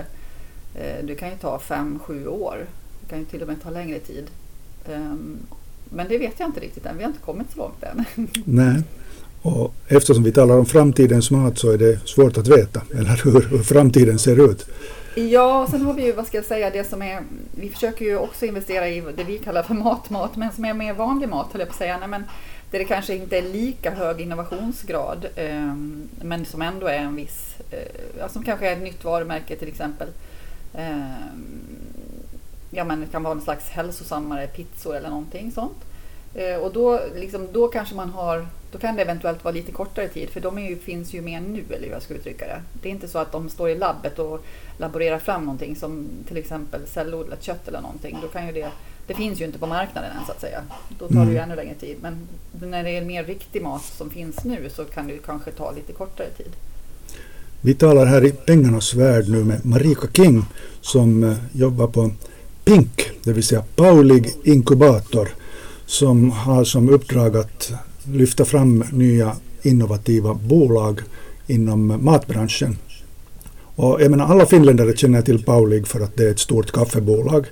eh, 0.75 1.05
det 1.05 1.15
kan 1.15 1.29
ju 1.29 1.37
ta 1.37 1.59
fem, 1.59 1.99
sju 1.99 2.27
år. 2.27 2.67
Det 3.01 3.09
kan 3.11 3.19
ju 3.19 3.25
till 3.25 3.43
och 3.43 3.49
med 3.49 3.63
ta 3.63 3.71
längre 3.71 3.99
tid. 3.99 4.25
Um, 4.89 5.39
men 5.91 6.09
det 6.09 6.19
vet 6.19 6.41
jag 6.41 6.49
inte 6.49 6.61
riktigt 6.61 6.87
än, 6.87 6.97
vi 6.97 7.03
har 7.03 7.11
inte 7.11 7.23
kommit 7.25 7.47
så 7.53 7.59
långt 7.59 7.83
än. 7.83 8.05
Nej. 8.45 8.83
Och 9.43 9.75
eftersom 9.89 10.25
vi 10.25 10.33
talar 10.33 10.59
om 10.59 10.67
framtidens 10.67 11.31
mat 11.31 11.59
så 11.59 11.71
är 11.71 11.79
det 11.79 12.09
svårt 12.09 12.39
att 12.39 12.49
veta, 12.49 12.83
eller 12.91 13.25
hur, 13.25 13.49
hur 13.51 13.63
framtiden 13.63 14.19
ser 14.19 14.51
ut. 14.51 14.67
Ja, 15.17 15.67
sen 15.71 15.83
har 15.83 15.95
vi 15.95 16.05
ju, 16.05 16.13
vad 16.13 16.27
ska 16.27 16.37
jag 16.37 16.45
säga, 16.45 16.71
det 16.71 16.85
som 16.85 17.03
är, 17.03 17.23
vi 17.55 17.69
försöker 17.69 18.05
ju 18.05 18.19
också 18.19 18.47
investera 18.47 18.89
i 18.89 19.01
det 19.01 19.25
vi 19.25 19.39
kallar 19.39 19.63
för 19.63 19.75
matmat, 19.75 20.37
men 20.37 20.53
som 20.53 20.65
är 20.65 20.75
mer 20.75 20.93
vanlig 20.95 21.29
mat, 21.29 21.53
höll 21.53 21.61
jag 21.61 21.69
på 21.69 21.73
att 21.73 21.79
säga. 21.79 21.99
Nej, 21.99 22.09
men 22.09 22.25
där 22.71 22.79
det 22.79 22.85
kanske 22.85 23.15
inte 23.15 23.39
är 23.39 23.43
lika 23.43 23.91
hög 23.91 24.21
innovationsgrad, 24.21 25.27
eh, 25.37 25.75
men 26.23 26.45
som 26.45 26.63
ändå 26.63 26.87
är 26.87 26.99
en 26.99 27.17
viss, 27.17 27.55
eh, 27.71 28.29
som 28.29 28.43
kanske 28.43 28.69
är 28.69 28.73
ett 28.73 28.83
nytt 28.83 29.05
varumärke 29.05 29.57
till 29.57 29.69
exempel. 29.69 30.09
Eh, 30.75 30.99
ja, 32.71 32.85
men 32.85 33.01
det 33.01 33.07
kan 33.07 33.23
vara 33.23 33.35
en 33.35 33.41
slags 33.41 33.69
hälsosammare 33.69 34.47
pizzor 34.47 34.97
eller 34.97 35.11
någonting 35.11 35.53
sånt. 35.53 35.85
Eh, 36.35 36.57
och 36.57 36.73
då, 36.73 37.01
liksom, 37.15 37.49
då 37.53 37.69
kanske 37.69 37.95
man 37.95 38.11
har, 38.11 38.47
då 38.73 38.79
kan 38.79 38.97
det 38.97 39.03
eventuellt 39.03 39.45
vara 39.45 39.55
lite 39.55 39.73
kortare 39.73 40.09
tid 40.09 40.31
för 40.31 40.41
de 40.41 40.59
ju, 40.59 40.77
finns 40.79 41.15
ju 41.15 41.21
mer 41.21 41.41
nu, 41.41 41.65
eller 41.71 41.87
hur 41.87 41.93
jag 41.93 42.03
skulle 42.03 42.19
uttrycka 42.19 42.47
det. 42.47 42.63
Det 42.83 42.89
är 42.89 42.93
inte 42.93 43.09
så 43.09 43.19
att 43.19 43.33
de 43.33 43.49
står 43.49 43.69
i 43.71 43.75
labbet 43.75 44.19
och 44.19 44.45
laborerar 44.79 45.19
fram 45.19 45.45
någonting 45.45 45.77
som 45.77 46.07
till 46.29 46.37
exempel 46.37 46.81
cellodlat 46.87 47.43
kött 47.43 47.69
eller 47.69 47.81
någonting. 47.81 48.19
Då 48.23 48.29
kan 48.29 48.47
ju 48.47 48.53
det, 48.53 48.71
det 49.07 49.15
finns 49.15 49.41
ju 49.41 49.45
inte 49.45 49.59
på 49.59 49.67
marknaden 49.67 50.11
än 50.11 50.27
så 50.27 50.33
att 50.33 50.41
säga. 50.41 50.63
Då 50.99 51.09
tar 51.09 51.25
det 51.25 51.33
ju 51.33 51.39
mm. 51.39 51.51
ännu 51.51 51.57
längre 51.57 51.75
tid. 51.75 51.97
Men 52.01 52.29
när 52.71 52.85
det 52.85 52.91
är 52.91 53.05
mer 53.05 53.25
riktig 53.25 53.63
mat 53.63 53.85
som 53.85 54.11
finns 54.11 54.45
nu 54.45 54.71
så 54.71 54.85
kan 54.85 55.07
det 55.07 55.19
kanske 55.27 55.51
ta 55.51 55.71
lite 55.71 55.93
kortare 55.93 56.29
tid. 56.37 56.53
Vi 57.61 57.75
talar 57.75 58.07
här 58.07 58.25
i 58.25 58.33
pengarnas 58.33 58.95
värld 58.95 59.29
nu 59.29 59.45
med 59.45 59.67
Marika 59.67 60.09
King 60.13 60.45
som 60.81 61.25
eh, 61.25 61.37
jobbar 61.53 61.87
på 61.87 62.11
PINK, 62.65 63.11
det 63.25 63.33
vill 63.33 63.45
säga 63.45 63.65
Paulig 63.77 64.33
Inkubator 64.45 65.29
som 65.87 66.31
har 66.31 66.65
som 66.65 66.89
uppdrag 66.89 67.37
att 67.37 67.73
lyfta 68.05 68.45
fram 68.45 68.85
nya 68.93 69.37
innovativa 69.63 70.35
bolag 70.35 71.01
inom 71.47 72.05
matbranschen. 72.05 72.77
Och 73.77 74.03
jag 74.03 74.11
menar, 74.11 74.25
alla 74.27 74.47
finländare 74.47 74.97
känner 74.97 75.23
till 75.23 75.45
Paulig 75.45 75.87
för 75.87 76.01
att 76.01 76.17
det 76.17 76.25
är 76.25 76.31
ett 76.31 76.39
stort 76.39 76.73
kaffebolag. 76.73 77.47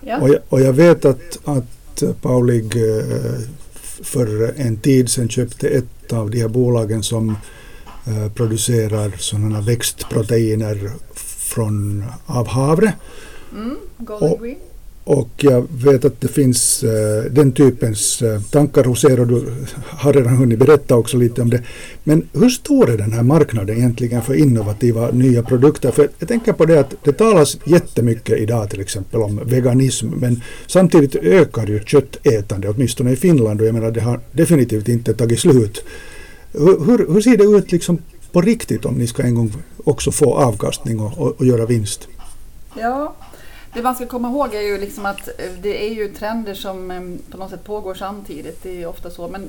Ja. 0.00 0.20
Och, 0.20 0.28
jag, 0.28 0.38
och 0.48 0.60
jag 0.60 0.72
vet 0.72 1.04
att, 1.04 1.38
att 1.44 2.02
Paulig 2.22 2.76
eh, 2.76 3.40
för 4.02 4.54
en 4.56 4.76
tid 4.76 5.08
sedan 5.08 5.28
köpte 5.28 5.68
ett 5.68 6.12
av 6.12 6.30
de 6.30 6.40
här 6.40 6.48
bolagen 6.48 7.02
som 7.02 7.36
eh, 8.06 8.32
producerar 8.34 9.12
sådana 9.18 9.60
växtproteiner 9.60 10.90
från, 11.54 12.04
av 12.26 12.48
havre. 12.48 12.92
Mm, 13.52 13.76
green. 14.40 14.56
Och 15.04 15.28
jag 15.36 15.66
vet 15.84 16.04
att 16.04 16.20
det 16.20 16.28
finns 16.28 16.84
uh, 16.84 16.90
den 17.30 17.52
typens 17.52 18.22
uh, 18.22 18.40
tankar 18.42 18.84
hos 18.84 19.04
er 19.04 19.20
och 19.20 19.26
du 19.26 19.54
har 19.76 20.12
redan 20.12 20.36
hunnit 20.36 20.58
berätta 20.58 20.96
också 20.96 21.16
lite 21.16 21.42
om 21.42 21.50
det. 21.50 21.62
Men 22.04 22.28
hur 22.32 22.48
stor 22.48 22.90
är 22.90 22.98
den 22.98 23.12
här 23.12 23.22
marknaden 23.22 23.76
egentligen 23.76 24.22
för 24.22 24.34
innovativa 24.34 25.10
nya 25.10 25.42
produkter? 25.42 25.90
För 25.90 26.08
jag 26.18 26.28
tänker 26.28 26.52
på 26.52 26.64
det 26.64 26.80
att 26.80 26.94
det 27.04 27.12
talas 27.12 27.58
jättemycket 27.64 28.38
idag 28.38 28.70
till 28.70 28.80
exempel 28.80 29.22
om 29.22 29.40
veganism 29.44 30.08
men 30.08 30.42
samtidigt 30.66 31.16
ökar 31.16 31.66
ju 31.66 31.80
köttätande 31.84 32.68
åtminstone 32.68 33.12
i 33.12 33.16
Finland 33.16 33.60
och 33.60 33.66
jag 33.66 33.74
menar 33.74 33.90
det 33.90 34.00
har 34.00 34.20
definitivt 34.32 34.88
inte 34.88 35.14
tagit 35.14 35.40
slut. 35.40 35.84
Hur, 36.52 36.84
hur, 36.86 37.12
hur 37.12 37.20
ser 37.20 37.36
det 37.36 37.44
ut 37.44 37.72
liksom 37.72 37.98
på 38.32 38.40
riktigt 38.40 38.84
om 38.84 38.94
ni 38.94 39.06
ska 39.06 39.22
en 39.22 39.34
gång 39.34 39.52
också 39.84 40.10
få 40.10 40.34
avkastning 40.34 41.00
och, 41.00 41.18
och, 41.18 41.32
och 41.38 41.46
göra 41.46 41.66
vinst? 41.66 42.08
Ja, 42.76 43.14
det 43.74 43.82
man 43.82 43.94
ska 43.94 44.06
komma 44.06 44.28
ihåg 44.28 44.54
är 44.54 44.60
ju 44.60 44.78
liksom 44.78 45.06
att 45.06 45.28
eh, 45.28 45.50
det 45.60 45.86
är 45.86 45.94
ju 45.94 46.08
trender 46.08 46.54
som 46.54 46.90
ehm, 46.90 47.18
på 47.30 47.38
något 47.38 47.50
sätt 47.50 47.64
pågår 47.64 47.94
samtidigt. 47.94 48.62
Det 48.62 48.82
är 48.82 48.86
ofta 48.86 49.10
så. 49.10 49.28
Men 49.28 49.48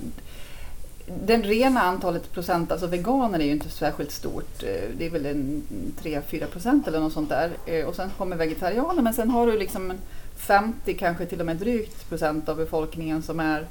den 1.26 1.44
rena 1.44 1.82
antalet 1.82 2.32
procent, 2.32 2.72
alltså 2.72 2.88
veganer 2.88 3.40
är 3.40 3.44
ju 3.44 3.52
inte 3.52 3.70
särskilt 3.70 4.12
stort. 4.12 4.64
Eh, 4.64 4.90
det 4.98 5.06
är 5.06 5.10
väl 5.10 5.26
en 5.26 5.64
3-4 6.02 6.46
procent 6.46 6.88
eller 6.88 7.00
något 7.00 7.14
sånt 7.14 7.30
där. 7.30 7.52
Eh, 7.66 7.86
och 7.86 7.96
sen 7.96 8.10
kommer 8.18 8.36
vegetarianer 8.36 9.02
men 9.02 9.14
sen 9.14 9.30
har 9.30 9.48
du 9.48 9.58
liksom 9.58 9.94
50, 10.38 10.94
kanske 10.94 11.26
till 11.26 11.40
och 11.40 11.46
med 11.46 11.58
drygt 11.58 12.10
procent 12.10 12.50
av 12.50 12.58
befolkningen 12.58 13.22
som 13.22 13.40
är 13.40 13.68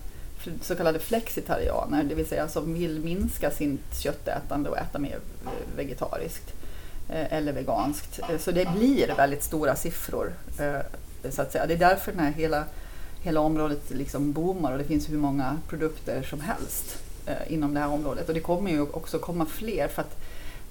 så 0.61 0.75
kallade 0.75 0.99
flexitarianer, 0.99 2.05
det 2.05 2.15
vill 2.15 2.27
säga 2.27 2.49
som 2.49 2.75
vill 2.75 3.01
minska 3.01 3.51
sitt 3.51 4.01
köttätande 4.01 4.71
och 4.71 4.79
äta 4.79 4.99
mer 4.99 5.19
vegetariskt. 5.77 6.53
Eh, 7.09 7.33
eller 7.33 7.53
veganskt. 7.53 8.21
Eh, 8.31 8.39
så 8.39 8.51
det 8.51 8.69
blir 8.77 9.15
väldigt 9.17 9.43
stora 9.43 9.77
siffror. 9.77 10.33
Eh, 10.59 11.31
så 11.31 11.43
att 11.43 11.53
säga. 11.53 11.67
Det 11.67 11.75
är 11.75 11.79
därför 11.79 12.13
den 12.13 12.21
här 12.21 12.33
hela, 12.33 12.65
hela 13.23 13.41
området 13.41 13.91
liksom 13.91 14.33
boomar 14.33 14.73
och 14.73 14.79
det 14.79 14.85
finns 14.85 15.11
hur 15.11 15.19
många 15.19 15.59
produkter 15.69 16.23
som 16.23 16.41
helst 16.41 16.99
inom 17.47 17.75
det 17.75 17.81
här 17.81 17.89
området. 17.89 18.29
Och 18.29 18.35
det 18.35 18.41
kommer 18.41 18.71
ju 18.71 18.81
också 18.81 19.19
komma 19.19 19.47
fler 19.47 19.89
för 19.89 20.03
att 20.03 20.17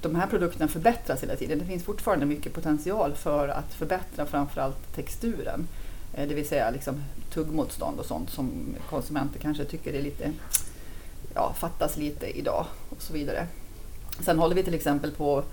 de 0.02 0.16
här 0.16 0.28
produkterna 0.28 0.68
förbättras 0.68 1.24
hela 1.24 1.36
tiden. 1.36 1.60
Det 1.60 1.66
finns 1.66 1.84
fortfarande 1.84 2.26
mycket 2.26 2.54
potential 2.54 3.14
för 3.16 3.48
att 3.48 3.74
förbättra 3.74 4.26
framförallt 4.26 4.96
texturen. 4.96 5.68
Det 6.16 6.34
vill 6.34 6.48
säga 6.48 6.72
liksom 6.72 7.04
tuggmotstånd 7.34 8.00
och 8.00 8.06
sånt 8.06 8.30
som 8.30 8.76
konsumenter 8.90 9.40
kanske 9.40 9.66
tycker 9.66 9.94
är 9.94 10.02
lite, 10.02 10.32
ja, 11.34 11.54
fattas 11.58 11.98
lite 11.98 12.40
idag 12.40 12.66
och 12.90 13.02
så 13.02 13.14
vidare. 13.14 13.48
Sen 14.20 14.40
håller 14.40 14.56
vi 14.56 14.64
till 14.64 14.74
exempel 14.74 15.12
på 15.12 15.44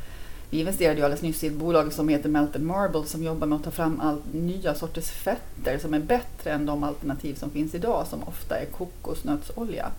vi 0.51 0.61
investerade 0.61 0.99
ju 0.99 1.05
alldeles 1.05 1.23
nyss 1.23 1.45
i 1.45 1.47
ett 1.47 1.53
bolag 1.53 1.93
som 1.93 2.09
heter 2.09 2.29
Melted 2.29 2.63
Marble 2.63 3.05
som 3.05 3.25
jobbar 3.25 3.47
med 3.47 3.57
att 3.57 3.65
ta 3.65 3.71
fram 3.71 4.01
all, 4.01 4.19
nya 4.33 4.75
sorters 4.75 5.11
fetter 5.11 5.79
som 5.79 5.95
är 5.95 5.99
bättre 6.01 6.51
än 6.51 6.67
de 6.67 6.85
alternativ 6.85 7.35
som 7.35 7.51
finns 7.51 7.75
idag 7.75 8.07
som 8.07 8.23
ofta 8.23 8.59
är 8.59 8.65
kokosnötsolja. 8.65 9.91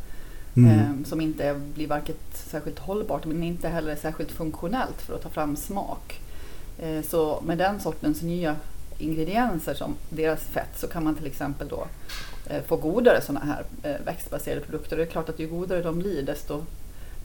Mm. 0.57 0.79
Eh, 0.79 1.05
som 1.05 1.21
inte 1.21 1.61
blir 1.73 1.87
varken 1.87 2.15
särskilt 2.33 2.79
hållbart 2.79 3.25
men 3.25 3.43
inte 3.43 3.67
heller 3.67 3.95
särskilt 3.95 4.31
funktionellt 4.31 5.01
för 5.01 5.15
att 5.15 5.21
ta 5.21 5.29
fram 5.29 5.55
smak. 5.55 6.19
Eh, 6.79 7.01
så 7.01 7.41
med 7.45 7.57
den 7.57 7.79
sortens 7.79 8.21
nya 8.21 8.55
ingredienser 8.97 9.73
som 9.73 9.95
deras 10.09 10.41
fett 10.41 10.79
så 10.79 10.87
kan 10.87 11.03
man 11.03 11.15
till 11.15 11.25
exempel 11.25 11.67
då 11.67 11.87
eh, 12.49 12.63
få 12.63 12.75
godare 12.75 13.21
sådana 13.21 13.45
här 13.45 13.63
eh, 13.83 14.05
växtbaserade 14.05 14.61
produkter. 14.61 14.91
Och 14.91 14.97
det 14.97 15.03
är 15.03 15.11
klart 15.11 15.29
att 15.29 15.39
ju 15.39 15.47
godare 15.47 15.81
de 15.81 15.99
blir 15.99 16.23
desto, 16.23 16.63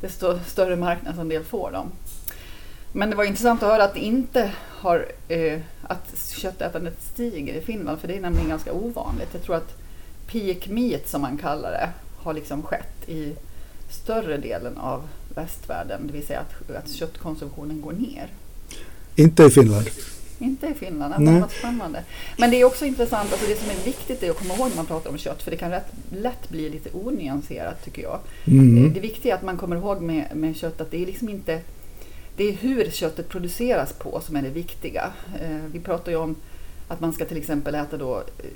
desto 0.00 0.38
större 0.46 0.76
marknadsandel 0.76 1.44
får 1.44 1.70
de. 1.72 1.90
Men 2.96 3.10
det 3.10 3.16
var 3.16 3.24
intressant 3.24 3.62
att 3.62 3.68
höra 3.68 3.84
att 3.84 3.94
det 3.94 4.00
inte 4.00 4.52
har, 4.68 5.06
eh, 5.28 5.60
att 5.82 6.18
köttätandet 6.36 7.02
stiger 7.14 7.54
i 7.54 7.60
Finland, 7.60 8.00
för 8.00 8.08
det 8.08 8.16
är 8.16 8.20
nämligen 8.20 8.48
ganska 8.48 8.72
ovanligt. 8.72 9.28
Jag 9.32 9.42
tror 9.42 9.56
att 9.56 9.76
peak 10.26 10.68
meat 10.68 11.08
som 11.08 11.22
man 11.22 11.38
kallar 11.38 11.70
det 11.70 11.88
har 12.16 12.34
liksom 12.34 12.62
skett 12.62 13.08
i 13.08 13.32
större 13.90 14.36
delen 14.36 14.78
av 14.78 15.02
västvärlden, 15.34 16.06
det 16.06 16.12
vill 16.12 16.26
säga 16.26 16.40
att, 16.40 16.76
att 16.76 16.90
köttkonsumtionen 16.90 17.80
går 17.80 17.92
ner. 17.92 18.28
Inte 19.16 19.44
i 19.44 19.50
Finland? 19.50 19.86
Inte 20.38 20.66
i 20.66 20.74
Finland, 20.74 21.26
det 21.26 21.40
var 21.40 21.48
spännande. 21.48 22.04
Men 22.38 22.50
det 22.50 22.60
är 22.60 22.64
också 22.64 22.84
intressant, 22.84 23.32
alltså 23.32 23.48
det 23.48 23.56
som 23.56 23.70
är 23.70 23.84
viktigt 23.84 24.22
är 24.22 24.30
att 24.30 24.38
komma 24.38 24.54
ihåg 24.54 24.68
när 24.68 24.76
man 24.76 24.86
pratar 24.86 25.10
om 25.10 25.18
kött, 25.18 25.42
för 25.42 25.50
det 25.50 25.56
kan 25.56 25.70
rätt 25.70 25.92
lätt 26.12 26.48
bli 26.48 26.70
lite 26.70 26.90
onyanserat 26.92 27.84
tycker 27.84 28.02
jag. 28.02 28.18
Mm. 28.46 28.92
Det 28.92 29.00
viktiga 29.00 29.32
är 29.32 29.38
att 29.38 29.44
man 29.44 29.56
kommer 29.56 29.76
ihåg 29.76 30.00
med, 30.00 30.24
med 30.34 30.56
kött 30.56 30.80
att 30.80 30.90
det 30.90 31.02
är 31.02 31.06
liksom 31.06 31.28
inte 31.28 31.60
det 32.36 32.48
är 32.48 32.52
hur 32.52 32.90
köttet 32.90 33.28
produceras 33.28 33.92
på 33.92 34.20
som 34.20 34.36
är 34.36 34.42
det 34.42 34.48
viktiga. 34.48 35.12
Eh, 35.40 35.64
vi 35.72 35.80
pratar 35.80 36.12
ju 36.12 36.18
om 36.18 36.36
att 36.88 37.00
man 37.00 37.12
ska 37.12 37.24
till 37.24 37.36
exempel 37.36 37.74
äta 37.74 37.96
då 37.96 38.16
eh, 38.18 38.50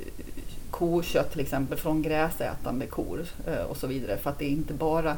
kokött 0.70 1.32
till 1.32 1.40
exempel 1.40 1.78
från 1.78 2.02
gräsätande 2.02 2.86
kor 2.86 3.26
eh, 3.46 3.62
och 3.62 3.76
så 3.76 3.86
vidare 3.86 4.16
för 4.16 4.30
att 4.30 4.38
det 4.38 4.48
inte 4.48 4.74
bara 4.74 5.16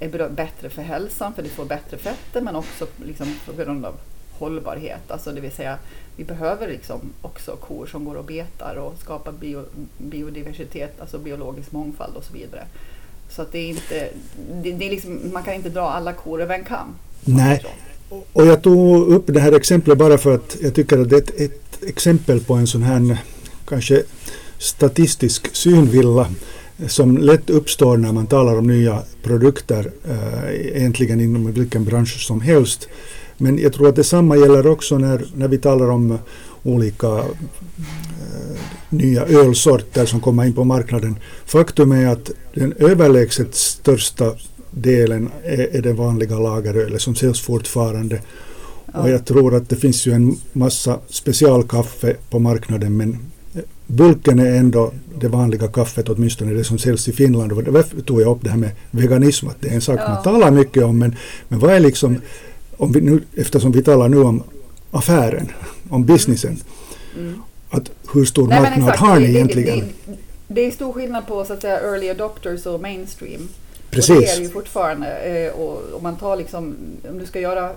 är 0.00 0.28
bättre 0.28 0.70
för 0.70 0.82
hälsan 0.82 1.34
för 1.34 1.42
det 1.42 1.48
får 1.48 1.64
bättre 1.64 1.96
fetter 1.96 2.40
men 2.40 2.56
också 2.56 2.86
liksom 3.04 3.34
på 3.46 3.52
grund 3.52 3.86
av 3.86 3.94
hållbarhet. 4.38 5.10
Alltså 5.10 5.32
det 5.32 5.40
vill 5.40 5.52
säga 5.52 5.78
vi 6.16 6.24
behöver 6.24 6.68
liksom 6.68 7.00
också 7.22 7.56
kor 7.56 7.86
som 7.86 8.04
går 8.04 8.14
och 8.14 8.24
betar 8.24 8.76
och 8.76 8.98
skapar 8.98 9.32
bio, 9.32 9.64
biodiversitet, 9.98 11.00
alltså 11.00 11.18
biologisk 11.18 11.72
mångfald 11.72 12.16
och 12.16 12.24
så 12.24 12.32
vidare. 12.32 12.66
Så 13.28 13.42
att 13.42 13.52
det 13.52 13.58
är 13.58 13.68
inte, 13.68 14.10
det, 14.52 14.72
det 14.72 14.86
är 14.86 14.90
liksom, 14.90 15.32
man 15.32 15.42
kan 15.42 15.54
inte 15.54 15.68
dra 15.68 15.90
alla 15.90 16.12
kor 16.12 16.42
över 16.42 16.54
en 16.54 16.64
kam. 16.64 16.94
Nej, 17.24 17.64
och 18.32 18.46
jag 18.46 18.62
tog 18.62 19.08
upp 19.08 19.24
det 19.26 19.40
här 19.40 19.52
exemplet 19.52 19.98
bara 19.98 20.18
för 20.18 20.34
att 20.34 20.56
jag 20.62 20.74
tycker 20.74 20.98
att 20.98 21.10
det 21.10 21.16
är 21.16 21.20
ett, 21.20 21.40
ett 21.40 21.82
exempel 21.86 22.40
på 22.40 22.54
en 22.54 22.66
sån 22.66 22.82
här 22.82 23.18
kanske 23.68 24.02
statistisk 24.58 25.56
synvilla 25.56 26.28
som 26.86 27.18
lätt 27.18 27.50
uppstår 27.50 27.96
när 27.96 28.12
man 28.12 28.26
talar 28.26 28.58
om 28.58 28.66
nya 28.66 29.02
produkter, 29.22 29.92
eh, 30.08 30.76
egentligen 30.76 31.20
inom 31.20 31.52
vilken 31.52 31.84
bransch 31.84 32.26
som 32.26 32.40
helst. 32.40 32.88
Men 33.36 33.58
jag 33.58 33.72
tror 33.72 33.88
att 33.88 33.96
detsamma 33.96 34.36
gäller 34.36 34.66
också 34.66 34.98
när, 34.98 35.26
när 35.34 35.48
vi 35.48 35.58
talar 35.58 35.90
om 35.90 36.10
eh, 36.10 36.18
olika 36.62 37.06
äh, 37.06 37.24
nya 38.88 39.26
ölsorter 39.26 40.06
som 40.06 40.20
kommer 40.20 40.44
in 40.44 40.52
på 40.52 40.64
marknaden. 40.64 41.16
Faktum 41.44 41.92
är 41.92 42.06
att 42.06 42.30
den 42.54 42.72
överlägset 42.72 43.54
största 43.54 44.32
delen 44.70 45.30
är, 45.44 45.76
är 45.76 45.82
den 45.82 45.96
vanliga 45.96 46.38
lagerölet 46.38 47.02
som 47.02 47.14
säljs 47.14 47.40
fortfarande. 47.40 48.20
Ja. 48.92 49.00
Och 49.00 49.10
jag 49.10 49.24
tror 49.24 49.54
att 49.54 49.68
det 49.68 49.76
finns 49.76 50.06
ju 50.06 50.12
en 50.12 50.36
massa 50.52 50.98
specialkaffe 51.08 52.16
på 52.30 52.38
marknaden 52.38 52.96
men 52.96 53.18
bulken 53.86 54.38
är 54.38 54.56
ändå 54.56 54.92
det 55.20 55.28
vanliga 55.28 55.68
kaffet, 55.68 56.08
åtminstone 56.08 56.54
det 56.54 56.64
som 56.64 56.78
säljs 56.78 57.08
i 57.08 57.12
Finland. 57.12 57.52
Och 57.52 57.64
därför 57.64 58.00
tog 58.00 58.20
jag 58.20 58.36
upp 58.36 58.42
det 58.42 58.50
här 58.50 58.56
med 58.56 58.70
veganism, 58.90 59.48
att 59.48 59.60
det 59.60 59.68
är 59.68 59.74
en 59.74 59.80
sak 59.80 60.00
ja. 60.00 60.08
man 60.08 60.22
talar 60.22 60.50
mycket 60.50 60.84
om. 60.84 60.98
Men, 60.98 61.16
men 61.48 61.58
vad 61.58 61.74
är 61.74 61.80
liksom, 61.80 62.20
om 62.76 62.92
vi 62.92 63.00
nu, 63.00 63.22
eftersom 63.36 63.72
vi 63.72 63.82
talar 63.82 64.08
nu 64.08 64.18
om 64.18 64.42
affären, 64.90 65.48
om 65.88 66.04
businessen. 66.04 66.60
Mm. 67.16 67.42
Att 67.70 67.90
hur 68.12 68.24
stor 68.24 68.48
Nej, 68.48 68.60
marknad 68.60 68.96
har 68.96 69.20
ni 69.20 69.28
egentligen? 69.28 69.78
Det, 69.78 69.84
det, 70.06 70.18
det, 70.48 70.66
är 70.66 70.70
stor 70.70 70.92
skillnad 70.92 71.26
på 71.26 71.44
så 71.44 71.52
att 71.52 71.62
säga 71.62 71.80
early 71.80 72.08
adopters 72.08 72.66
och 72.66 72.80
mainstream. 72.80 73.48
Precis. 73.90 74.10
Och 74.10 74.22
det 74.22 74.30
är 74.30 74.36
det 74.36 74.42
ju 74.42 74.50
fortfarande. 74.50 75.18
Eh, 75.18 75.52
och 75.52 75.94
om 75.96 76.02
man 76.02 76.16
tar 76.16 76.36
liksom, 76.36 76.76
om 77.08 77.18
du 77.18 77.26
ska 77.26 77.40
göra 77.40 77.70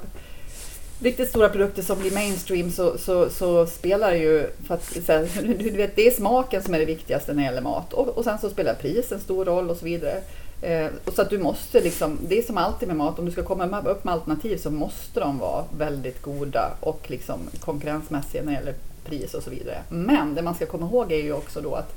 riktigt 1.00 1.29
stora 1.29 1.50
produkter 1.50 1.82
som 1.82 2.00
blir 2.00 2.12
mainstream 2.12 2.72
så, 2.72 2.98
så, 2.98 3.29
så 3.29 3.65
spelar 3.65 4.13
ju, 4.13 4.48
för 4.67 4.74
att, 4.75 5.08
här, 5.08 5.29
du 5.63 5.70
vet, 5.70 5.96
det 5.96 6.08
är 6.08 6.12
smaken 6.12 6.63
som 6.63 6.74
är 6.74 6.79
det 6.79 6.86
viktigaste 6.86 7.34
när 7.34 7.43
det 7.43 7.46
gäller 7.46 7.62
mat 7.62 7.93
och, 7.93 8.08
och 8.08 8.24
sen 8.24 8.39
så 8.39 8.50
spelar 8.50 8.74
pris 8.74 9.12
en 9.12 9.20
stor 9.20 9.46
roll 9.46 9.70
och 9.70 9.77
så 9.77 9.86
vidare. 9.86 10.22
Eh, 10.62 10.88
och 11.05 11.13
så 11.13 11.22
att 11.22 11.29
du 11.29 11.38
måste 11.38 11.82
liksom, 11.82 12.20
det 12.27 12.38
är 12.38 12.43
som 12.43 12.58
alltid 12.58 12.88
med 12.88 12.98
mat, 12.98 13.20
om 13.20 13.25
du 13.25 13.32
ska 13.32 13.43
komma 13.43 13.82
upp 13.86 14.03
med 14.03 14.13
alternativ 14.13 14.58
så 14.58 14.72
måste 14.72 15.20
de 15.20 15.39
vara 15.39 15.63
väldigt 15.77 16.22
goda 16.22 16.72
och 16.79 17.01
liksom 17.08 17.39
konkurrensmässiga 17.60 18.43
när 18.43 18.51
det 18.51 18.58
gäller 18.58 18.75
pris 19.05 19.34
och 19.34 19.43
så 19.43 19.50
vidare. 19.50 19.77
Men 19.89 20.36
det 20.36 20.41
man 20.41 20.55
ska 20.55 20.65
komma 20.65 20.86
ihåg 20.86 21.12
är 21.12 21.24
ju 21.24 21.34
också 21.34 21.62
då 21.62 21.75
att 21.75 21.96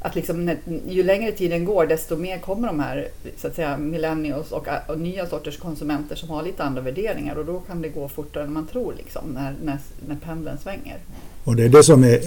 att 0.00 0.14
liksom, 0.14 0.44
när, 0.44 0.58
ju 0.88 1.02
längre 1.02 1.32
tiden 1.32 1.64
går 1.64 1.86
desto 1.86 2.16
mer 2.16 2.38
kommer 2.38 2.68
de 2.68 2.80
här 2.80 3.08
så 3.36 3.46
att 3.46 3.54
säga, 3.54 3.76
millennials 3.76 4.52
och, 4.52 4.66
och, 4.86 5.00
nya 5.00 5.26
sorters 5.26 5.58
konsumenter 5.58 6.16
som 6.16 6.30
har 6.30 6.42
lite 6.42 6.62
andra 6.62 6.82
värderingar 6.82 7.36
och 7.36 7.44
då 7.44 7.60
kan 7.60 7.82
det 7.82 7.88
gå 7.88 8.08
fortare 8.08 8.44
än 8.44 8.52
man 8.52 8.66
tror 8.66 8.94
liksom, 8.96 9.22
när, 9.34 9.54
när, 9.62 9.78
när 10.08 10.16
pendeln 10.16 10.58
svänger. 10.58 10.98
Och 11.44 11.56
det 11.56 11.64
är 11.64 11.68
det 11.68 11.82
som 11.82 12.04
är 12.04 12.20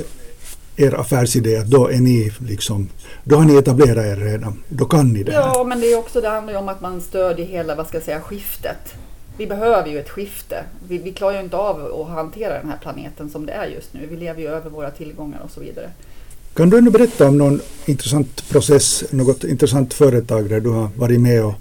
er 0.75 0.99
affärsidé, 0.99 1.57
att 1.57 1.67
då 1.67 1.87
är 1.87 1.99
ni 1.99 2.31
liksom, 2.39 2.89
då 3.23 3.35
har 3.35 3.45
ni 3.45 3.55
etablerat 3.55 4.05
er 4.05 4.15
redan, 4.15 4.63
då 4.69 4.85
kan 4.85 5.13
ni 5.13 5.23
det 5.23 5.31
här. 5.31 5.39
Ja, 5.39 5.63
men 5.63 5.81
det 5.81 5.87
är 5.93 5.99
också, 5.99 6.21
det 6.21 6.29
handlar 6.29 6.53
ju 6.53 6.59
om 6.59 6.69
att 6.69 6.81
man 6.81 7.01
stödjer 7.01 7.45
hela, 7.45 7.75
vad 7.75 7.87
ska 7.87 7.97
jag 7.97 8.03
säga, 8.03 8.21
skiftet. 8.21 8.93
Vi 9.37 9.47
behöver 9.47 9.89
ju 9.89 9.99
ett 9.99 10.09
skifte. 10.09 10.63
Vi, 10.87 10.97
vi 10.97 11.11
klarar 11.11 11.33
ju 11.33 11.43
inte 11.43 11.57
av 11.57 12.01
att 12.01 12.07
hantera 12.07 12.59
den 12.59 12.69
här 12.69 12.77
planeten 12.77 13.29
som 13.29 13.45
det 13.45 13.53
är 13.53 13.67
just 13.67 13.93
nu. 13.93 14.07
Vi 14.09 14.15
lever 14.15 14.41
ju 14.41 14.47
över 14.47 14.69
våra 14.69 14.91
tillgångar 14.91 15.39
och 15.43 15.51
så 15.51 15.59
vidare. 15.59 15.89
Kan 16.55 16.69
du 16.69 16.77
ännu 16.77 16.91
berätta 16.91 17.27
om 17.27 17.37
någon 17.37 17.61
intressant 17.85 18.49
process, 18.49 19.03
något 19.11 19.43
intressant 19.43 19.93
företag 19.93 20.49
där 20.49 20.59
du 20.59 20.69
har 20.69 20.89
varit 20.95 21.21
med 21.21 21.45
och, 21.45 21.53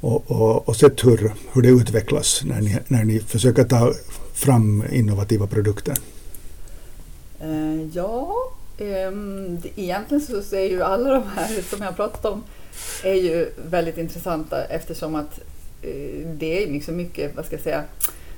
och, 0.00 0.30
och, 0.30 0.68
och 0.68 0.76
sett 0.76 1.04
hur, 1.04 1.32
hur 1.52 1.62
det 1.62 1.68
utvecklas 1.68 2.42
när 2.44 2.60
ni, 2.60 2.78
när 2.88 3.04
ni 3.04 3.20
försöker 3.20 3.64
ta 3.64 3.92
fram 4.34 4.84
innovativa 4.92 5.46
produkter? 5.46 5.94
Eh, 7.40 7.86
ja, 7.92 8.34
um, 8.78 9.58
egentligen 9.76 10.42
så 10.42 10.56
är 10.56 10.70
ju 10.70 10.82
alla 10.82 11.10
de 11.10 11.22
här 11.36 11.62
som 11.70 11.82
jag 11.82 11.96
pratat 11.96 12.24
om 12.24 12.42
är 13.04 13.14
ju 13.14 13.52
väldigt 13.70 13.98
intressanta 13.98 14.64
eftersom 14.64 15.14
att 15.14 15.40
eh, 15.82 16.26
det 16.38 16.62
är 16.62 16.72
liksom 16.72 16.96
mycket, 16.96 17.36
vad 17.36 17.46
ska 17.46 17.54
jag 17.54 17.62
säga, 17.62 17.84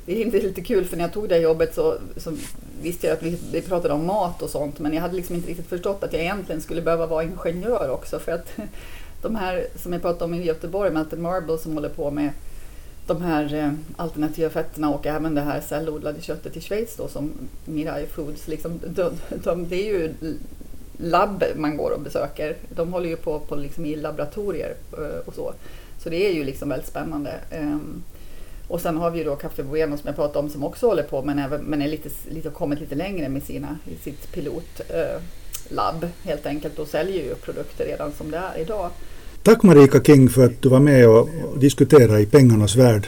det 0.06 0.22
är 0.22 0.42
lite 0.42 0.60
kul 0.60 0.84
för 0.84 0.96
när 0.96 1.04
jag 1.04 1.12
tog 1.12 1.28
det 1.28 1.38
jobbet 1.38 1.74
så, 1.74 1.96
så 2.16 2.32
visste 2.82 3.06
jag 3.06 3.16
att 3.16 3.22
vi, 3.22 3.38
vi, 3.52 3.62
pratade 3.62 3.94
om 3.94 4.06
mat 4.06 4.42
och 4.42 4.50
sånt 4.50 4.78
men 4.78 4.94
jag 4.94 5.02
hade 5.02 5.16
liksom 5.16 5.36
inte 5.36 5.48
riktigt 5.48 5.66
förstått 5.66 6.02
att 6.02 6.12
jag 6.12 6.22
egentligen 6.22 6.60
skulle 6.60 6.82
behöva 6.82 7.06
vara 7.06 7.24
ingenjör 7.24 7.90
också 7.90 8.18
för 8.18 8.32
att 8.32 8.52
de 9.22 9.36
här 9.36 9.66
som 9.76 9.92
jag 9.92 10.02
pratade 10.02 10.24
om 10.24 10.34
i 10.34 10.44
Göteborg, 10.44 10.90
Melted 10.90 11.18
Marble 11.18 11.58
som 11.58 11.72
håller 11.72 11.88
på 11.88 12.10
med 12.10 12.30
de 13.06 13.22
här 13.22 13.54
eh, 13.54 13.72
alternativa 13.96 14.50
fetterna 14.50 14.90
och 14.90 15.06
även 15.06 15.34
det 15.34 15.40
här 15.40 15.60
cellodlade 15.60 16.20
köttet 16.20 16.56
i 16.56 16.60
Schweiz 16.60 16.96
då 16.96 17.08
som 17.08 17.32
Mirai 17.64 18.06
Foods, 18.06 18.48
liksom, 18.48 18.80
de, 18.86 19.10
de, 19.44 19.68
det 19.68 19.76
är 19.76 19.86
ju 19.86 20.14
labb 20.96 21.44
man 21.56 21.76
går 21.76 21.90
och 21.90 22.00
besöker. 22.00 22.56
De 22.74 22.92
håller 22.92 23.08
ju 23.08 23.16
på, 23.16 23.38
på 23.38 23.56
liksom 23.56 23.86
i 23.86 23.96
laboratorier 23.96 24.74
eh, 24.92 25.26
och 25.26 25.34
så. 25.34 25.52
Så 25.98 26.10
det 26.10 26.26
är 26.26 26.32
ju 26.32 26.44
liksom 26.44 26.68
väldigt 26.68 26.88
spännande. 26.88 27.34
Um, 27.60 28.02
och 28.72 28.80
sen 28.80 28.96
har 28.96 29.10
vi 29.10 29.18
ju 29.18 29.24
då 29.24 29.36
Café 29.36 29.62
Bueno 29.62 29.96
som 29.96 30.06
jag 30.06 30.16
pratade 30.16 30.38
om 30.38 30.50
som 30.50 30.64
också 30.64 30.86
håller 30.86 31.02
på 31.02 31.22
men, 31.22 31.38
även, 31.38 31.60
men 31.60 31.82
är 31.82 31.88
lite, 31.88 32.08
lite, 32.28 32.50
kommit 32.50 32.80
lite 32.80 32.94
längre 32.94 33.28
med 33.28 33.42
sina, 33.42 33.78
sitt 34.02 34.32
pilotlab 34.32 36.04
eh, 36.04 36.08
helt 36.24 36.46
enkelt 36.46 36.78
och 36.78 36.88
säljer 36.88 37.24
ju 37.24 37.34
produkter 37.34 37.84
redan 37.84 38.12
som 38.12 38.30
det 38.30 38.36
är 38.36 38.60
idag. 38.60 38.90
Tack 39.42 39.62
Marika 39.62 40.02
King 40.02 40.28
för 40.28 40.44
att 40.44 40.62
du 40.62 40.68
var 40.68 40.80
med 40.80 41.08
och, 41.08 41.20
och 41.20 41.58
diskuterade 41.58 42.20
i 42.20 42.26
pengarnas 42.26 42.76
värld. 42.76 43.06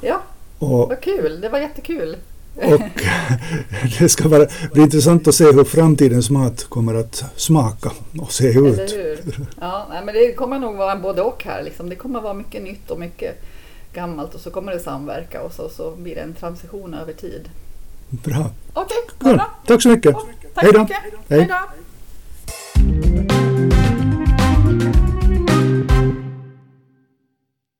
Ja, 0.00 0.22
och, 0.58 0.88
vad 0.88 1.00
kul. 1.00 1.40
Det 1.40 1.48
var 1.48 1.58
jättekul. 1.58 2.16
Och 2.54 2.80
det 3.98 4.08
ska 4.08 4.28
vara, 4.28 4.46
bli 4.72 4.82
intressant 4.82 5.28
att 5.28 5.34
se 5.34 5.44
hur 5.44 5.64
framtidens 5.64 6.30
mat 6.30 6.64
kommer 6.64 6.94
att 6.94 7.24
smaka 7.36 7.92
och 8.20 8.32
se 8.32 8.48
ut. 8.48 8.78
Eller 8.78 9.04
hur? 9.04 9.18
Ja, 9.60 9.86
men 10.04 10.14
det 10.14 10.32
kommer 10.32 10.58
nog 10.58 10.76
vara 10.76 10.96
både 10.96 11.22
och 11.22 11.44
här. 11.44 11.62
Liksom. 11.62 11.88
Det 11.88 11.96
kommer 11.96 12.20
vara 12.20 12.34
mycket 12.34 12.62
nytt 12.62 12.90
och 12.90 13.00
mycket 13.00 13.42
gammalt 13.94 14.34
och 14.34 14.40
så 14.40 14.50
kommer 14.50 14.72
det 14.72 14.80
samverka 14.80 15.42
och 15.42 15.52
så, 15.52 15.68
så 15.68 15.90
blir 15.90 16.14
det 16.14 16.20
en 16.20 16.34
transition 16.34 16.94
över 16.94 17.12
tid. 17.12 17.48
Bra. 18.10 18.50
Okej, 18.72 18.96
okay. 19.18 19.34
Bra. 19.34 19.50
Tack 19.66 19.82
så 19.82 19.88
mycket. 19.88 20.16
Och, 20.16 20.28
tack 20.54 20.64
Hej 20.64 20.72
då. 20.72 20.86
Hej 21.28 21.48
då. 21.48 21.54